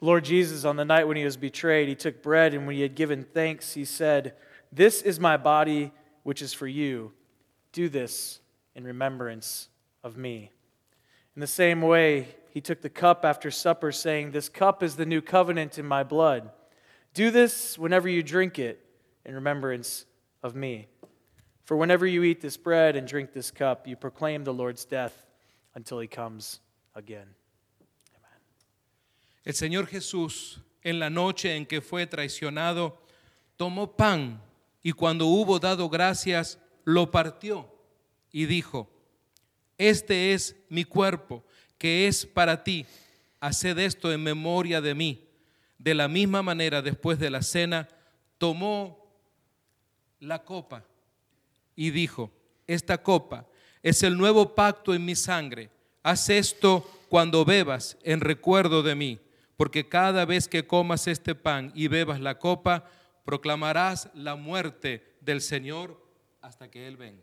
Lord 0.00 0.24
Jesus, 0.24 0.64
on 0.64 0.76
the 0.76 0.86
night 0.86 1.06
when 1.06 1.18
he 1.18 1.24
was 1.26 1.36
betrayed, 1.36 1.86
he 1.86 1.94
took 1.94 2.22
bread, 2.22 2.54
and 2.54 2.66
when 2.66 2.76
he 2.76 2.80
had 2.80 2.94
given 2.94 3.24
thanks, 3.24 3.74
he 3.74 3.84
said, 3.84 4.32
This 4.72 5.02
is 5.02 5.20
my 5.20 5.36
body, 5.36 5.92
which 6.22 6.40
is 6.40 6.54
for 6.54 6.66
you. 6.66 7.12
Do 7.72 7.90
this 7.90 8.40
in 8.74 8.84
remembrance 8.84 9.68
of 10.02 10.16
me. 10.16 10.52
In 11.34 11.40
the 11.40 11.46
same 11.46 11.82
way, 11.82 12.28
he 12.54 12.62
took 12.62 12.80
the 12.80 12.88
cup 12.88 13.22
after 13.22 13.50
supper, 13.50 13.92
saying, 13.92 14.30
This 14.30 14.48
cup 14.48 14.82
is 14.82 14.96
the 14.96 15.04
new 15.04 15.20
covenant 15.20 15.78
in 15.78 15.84
my 15.84 16.04
blood. 16.04 16.52
Do 17.12 17.30
this 17.30 17.78
whenever 17.78 18.08
you 18.08 18.22
drink 18.22 18.58
it 18.58 18.82
in 19.26 19.34
remembrance 19.34 20.06
of 20.42 20.54
me. 20.54 20.88
For 21.66 21.76
whenever 21.76 22.06
you 22.06 22.22
eat 22.22 22.40
this 22.40 22.56
bread 22.56 22.94
and 22.94 23.08
drink 23.08 23.32
this 23.32 23.50
cup, 23.50 23.88
you 23.88 23.96
proclaim 23.96 24.44
the 24.44 24.54
Lord's 24.54 24.84
death 24.84 25.26
until 25.74 25.98
he 25.98 26.06
comes 26.06 26.60
again. 26.94 27.34
El 29.44 29.52
Señor 29.52 29.88
Jesús, 29.88 30.60
en 30.84 31.00
la 31.00 31.10
noche 31.10 31.56
en 31.56 31.66
que 31.66 31.80
fue 31.80 32.06
traicionado, 32.06 32.98
tomó 33.58 33.96
pan 33.96 34.40
y 34.84 34.92
cuando 34.92 35.26
hubo 35.26 35.58
dado 35.58 35.88
gracias, 35.88 36.56
lo 36.84 37.10
partió 37.10 37.68
y 38.30 38.46
dijo, 38.46 38.88
este 39.76 40.34
es 40.34 40.54
mi 40.68 40.84
cuerpo, 40.84 41.44
que 41.78 42.06
es 42.06 42.24
para 42.24 42.62
ti. 42.62 42.86
Haced 43.40 43.76
esto 43.78 44.12
en 44.12 44.22
memoria 44.22 44.80
de 44.80 44.94
mí. 44.94 45.28
De 45.78 45.94
la 45.94 46.06
misma 46.06 46.42
manera, 46.42 46.80
después 46.80 47.18
de 47.18 47.30
la 47.30 47.42
cena, 47.42 47.88
tomó 48.38 49.04
la 50.20 50.44
copa 50.44 50.84
y 51.76 51.90
dijo, 51.90 52.32
esta 52.66 53.02
copa 53.02 53.46
es 53.82 54.02
el 54.02 54.16
nuevo 54.16 54.54
pacto 54.54 54.94
en 54.94 55.04
mi 55.04 55.14
sangre. 55.14 55.70
Haz 56.02 56.30
esto 56.30 56.90
cuando 57.08 57.44
bebas 57.44 57.96
en 58.02 58.20
recuerdo 58.20 58.82
de 58.82 58.94
mí, 58.94 59.20
porque 59.56 59.88
cada 59.88 60.24
vez 60.24 60.48
que 60.48 60.66
comas 60.66 61.06
este 61.06 61.34
pan 61.34 61.70
y 61.74 61.86
bebas 61.88 62.18
la 62.18 62.38
copa, 62.38 62.88
proclamarás 63.24 64.10
la 64.14 64.34
muerte 64.34 65.16
del 65.20 65.40
Señor 65.40 66.02
hasta 66.40 66.70
que 66.70 66.88
Él 66.88 66.96
venga. 66.96 67.22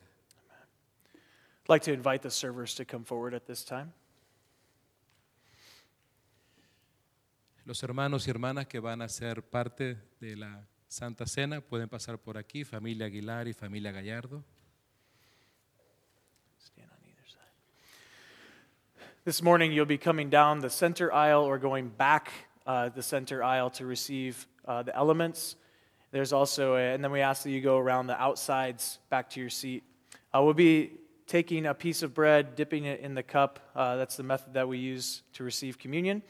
I'd 1.63 1.69
like 1.69 1.85
to 1.85 1.93
invite 1.93 2.21
the 2.21 2.29
servers 2.29 2.75
to 2.75 2.85
come 2.85 3.05
forward 3.05 3.33
at 3.33 3.45
this 3.45 3.63
time. 3.63 3.93
Los 7.65 7.81
hermanos 7.81 8.27
y 8.27 8.29
hermanas 8.29 8.67
que 8.67 8.81
van 8.81 9.01
a 9.01 9.07
ser 9.07 9.41
parte 9.41 9.97
de 10.19 10.35
la 10.35 10.67
Santa 10.93 11.25
Cena 11.25 11.59
pueden 11.59 11.89
pasar 11.89 12.19
por 12.19 12.37
aquí, 12.37 12.63
familia 12.63 13.07
Aguilar 13.07 13.47
y 13.47 13.53
familia 13.53 13.91
Gallardo. 13.91 14.43
Stand 16.59 16.87
on 16.91 16.97
either 17.09 17.27
side. 17.27 19.07
This 19.25 19.41
morning, 19.41 19.71
you'll 19.71 19.87
be 19.87 19.97
coming 19.97 20.29
down 20.29 20.59
the 20.59 20.69
center 20.69 21.11
aisle 21.11 21.45
or 21.45 21.57
going 21.57 21.89
back 21.89 22.31
uh, 22.67 22.89
the 22.89 23.01
center 23.01 23.43
aisle 23.43 23.71
to 23.71 23.87
receive 23.87 24.45
uh, 24.67 24.83
the 24.83 24.95
elements. 24.95 25.55
There's 26.11 26.31
also, 26.31 26.75
a, 26.75 26.93
and 26.93 27.03
then 27.03 27.11
we 27.11 27.21
ask 27.21 27.41
that 27.41 27.49
you 27.49 27.59
go 27.59 27.79
around 27.79 28.05
the 28.05 28.21
outsides 28.21 28.99
back 29.09 29.31
to 29.31 29.39
your 29.39 29.49
seat. 29.49 29.81
Uh, 30.31 30.43
we'll 30.43 30.53
be 30.53 30.91
taking 31.25 31.65
a 31.65 31.73
piece 31.73 32.03
of 32.03 32.13
bread, 32.13 32.55
dipping 32.55 32.85
it 32.85 32.99
in 32.99 33.15
the 33.15 33.23
cup. 33.23 33.71
Uh, 33.75 33.95
that's 33.95 34.15
the 34.15 34.21
method 34.21 34.53
that 34.53 34.67
we 34.67 34.77
use 34.77 35.23
to 35.33 35.43
receive 35.43 35.79
communion. 35.79 36.21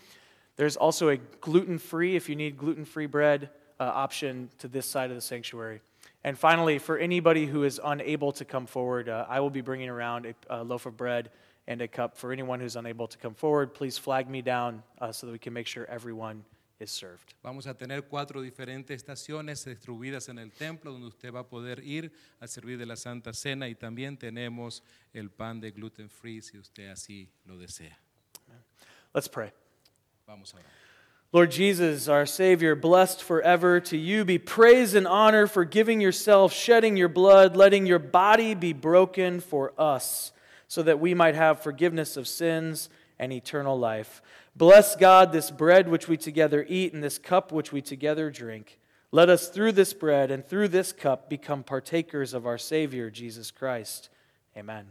There's 0.55 0.77
also 0.77 1.09
a 1.09 1.17
gluten 1.17 1.79
free, 1.79 2.15
if 2.15 2.29
you 2.29 2.37
need 2.37 2.57
gluten 2.57 2.85
free 2.85 3.07
bread, 3.07 3.49
uh, 3.83 3.91
option 3.91 4.49
to 4.59 4.67
this 4.67 4.85
side 4.85 5.09
of 5.09 5.15
the 5.15 5.21
sanctuary. 5.21 5.81
And 6.23 6.37
finally, 6.37 6.79
for 6.79 6.97
anybody 6.97 7.45
who 7.45 7.63
is 7.63 7.81
unable 7.83 8.31
to 8.33 8.45
come 8.45 8.65
forward, 8.65 9.09
uh, 9.09 9.25
I 9.27 9.41
will 9.41 9.49
be 9.49 9.61
bringing 9.61 9.89
around 9.89 10.25
a, 10.25 10.33
a, 10.49 10.63
loaf 10.63 10.85
of 10.85 10.95
bread 10.95 11.29
and 11.67 11.81
a 11.81 11.87
cup. 11.87 12.17
For 12.17 12.31
anyone 12.31 12.61
who's 12.61 12.77
unable 12.77 13.07
to 13.07 13.17
come 13.17 13.33
forward, 13.33 13.73
please 13.73 13.97
flag 13.97 14.29
me 14.29 14.41
down 14.41 14.83
uh, 15.01 15.11
so 15.11 15.27
that 15.27 15.33
we 15.33 15.39
can 15.39 15.51
make 15.51 15.67
sure 15.67 15.85
everyone 15.89 16.45
is 16.79 16.91
served. 16.91 17.33
Vamos 17.43 17.67
a 17.67 17.73
tener 17.73 18.03
cuatro 18.03 18.41
diferentes 18.41 18.95
estaciones 18.95 19.65
distribuidas 19.65 20.29
en 20.29 20.39
el 20.39 20.51
templo 20.51 20.93
donde 20.93 21.07
usted 21.07 21.33
va 21.33 21.41
a 21.41 21.47
poder 21.47 21.81
ir 21.83 22.11
a 22.39 22.47
servir 22.47 22.77
de 22.77 22.85
la 22.85 22.95
Santa 22.95 23.33
Cena 23.33 23.67
y 23.67 23.75
también 23.75 24.17
tenemos 24.17 24.81
el 25.13 25.29
pan 25.29 25.59
de 25.59 25.71
gluten 25.71 26.09
free 26.09 26.41
si 26.41 26.57
usted 26.57 26.89
así 26.89 27.29
lo 27.45 27.57
desea. 27.57 27.97
Let's 29.13 29.27
pray. 29.27 29.51
Vamos 30.25 30.53
a 30.53 30.57
orar. 30.57 30.82
Lord 31.33 31.49
Jesus, 31.49 32.07
our 32.07 32.27
Savior, 32.27 32.75
blessed 32.75 33.23
forever, 33.23 33.79
to 33.79 33.97
you 33.97 34.23
be 34.23 34.37
praise 34.37 34.93
and 34.93 35.07
honor 35.07 35.47
for 35.47 35.65
giving 35.65 35.99
yourself, 35.99 36.53
shedding 36.53 36.95
your 36.95 37.09
blood, 37.09 37.55
letting 37.55 37.87
your 37.87 37.97
body 37.97 38.53
be 38.53 38.71
broken 38.71 39.39
for 39.39 39.73
us, 39.75 40.31
so 40.67 40.83
that 40.83 40.99
we 40.99 41.15
might 41.15 41.33
have 41.33 41.63
forgiveness 41.63 42.17
of 42.17 42.27
sins 42.27 42.87
and 43.17 43.33
eternal 43.33 43.79
life. 43.79 44.21
Bless 44.55 44.95
God 44.95 45.31
this 45.31 45.49
bread 45.49 45.89
which 45.89 46.07
we 46.07 46.17
together 46.17 46.67
eat 46.69 46.93
and 46.93 47.03
this 47.03 47.17
cup 47.17 47.51
which 47.51 47.71
we 47.71 47.81
together 47.81 48.29
drink. 48.29 48.77
Let 49.11 49.27
us 49.27 49.49
through 49.49 49.71
this 49.71 49.91
bread 49.91 50.29
and 50.29 50.45
through 50.45 50.67
this 50.67 50.93
cup 50.93 51.31
become 51.31 51.63
partakers 51.63 52.35
of 52.35 52.45
our 52.45 52.59
Savior, 52.59 53.09
Jesus 53.09 53.49
Christ. 53.49 54.09
Amen. 54.55 54.85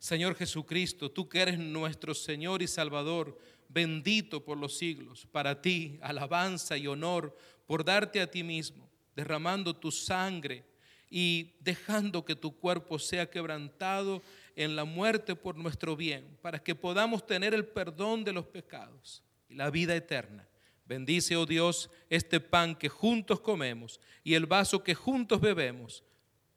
Señor 0.00 0.36
Jesucristo, 0.36 1.10
tú 1.10 1.28
que 1.28 1.42
eres 1.42 1.58
nuestro 1.58 2.14
Señor 2.14 2.60
y 2.60 2.66
Salvador, 2.66 3.34
bendito 3.74 4.44
por 4.44 4.56
los 4.56 4.78
siglos, 4.78 5.26
para 5.32 5.60
ti 5.60 5.98
alabanza 6.00 6.76
y 6.76 6.86
honor 6.86 7.36
por 7.66 7.84
darte 7.84 8.20
a 8.20 8.30
ti 8.30 8.44
mismo, 8.44 8.88
derramando 9.16 9.74
tu 9.74 9.90
sangre 9.90 10.64
y 11.10 11.56
dejando 11.60 12.24
que 12.24 12.36
tu 12.36 12.56
cuerpo 12.56 12.98
sea 13.00 13.28
quebrantado 13.28 14.22
en 14.54 14.76
la 14.76 14.84
muerte 14.84 15.34
por 15.34 15.56
nuestro 15.56 15.96
bien, 15.96 16.38
para 16.40 16.60
que 16.60 16.76
podamos 16.76 17.26
tener 17.26 17.52
el 17.52 17.66
perdón 17.66 18.22
de 18.22 18.32
los 18.32 18.46
pecados 18.46 19.24
y 19.48 19.54
la 19.54 19.70
vida 19.70 19.96
eterna. 19.96 20.48
Bendice, 20.86 21.34
oh 21.34 21.46
Dios, 21.46 21.90
este 22.10 22.38
pan 22.40 22.76
que 22.76 22.88
juntos 22.88 23.40
comemos 23.40 24.00
y 24.22 24.34
el 24.34 24.46
vaso 24.46 24.84
que 24.84 24.94
juntos 24.94 25.40
bebemos. 25.40 26.04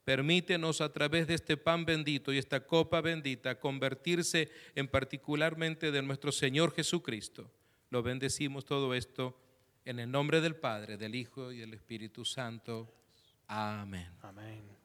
Permítenos 0.08 0.80
a 0.80 0.94
través 0.94 1.28
de 1.28 1.34
este 1.34 1.58
pan 1.58 1.84
bendito 1.84 2.32
y 2.32 2.38
esta 2.38 2.66
copa 2.66 3.02
bendita 3.02 3.60
convertirse 3.60 4.50
en 4.74 4.88
particularmente 4.88 5.92
de 5.92 6.02
nuestro 6.02 6.32
Señor 6.32 6.74
Jesucristo. 6.74 7.52
Lo 7.90 8.02
bendecimos 8.02 8.64
todo 8.64 8.94
esto 8.94 9.38
en 9.84 10.00
el 10.00 10.10
nombre 10.10 10.40
del 10.40 10.56
Padre, 10.56 10.96
del 10.96 11.14
Hijo 11.14 11.52
y 11.52 11.58
del 11.58 11.74
Espíritu 11.74 12.24
Santo. 12.24 12.90
Amén. 13.48 14.77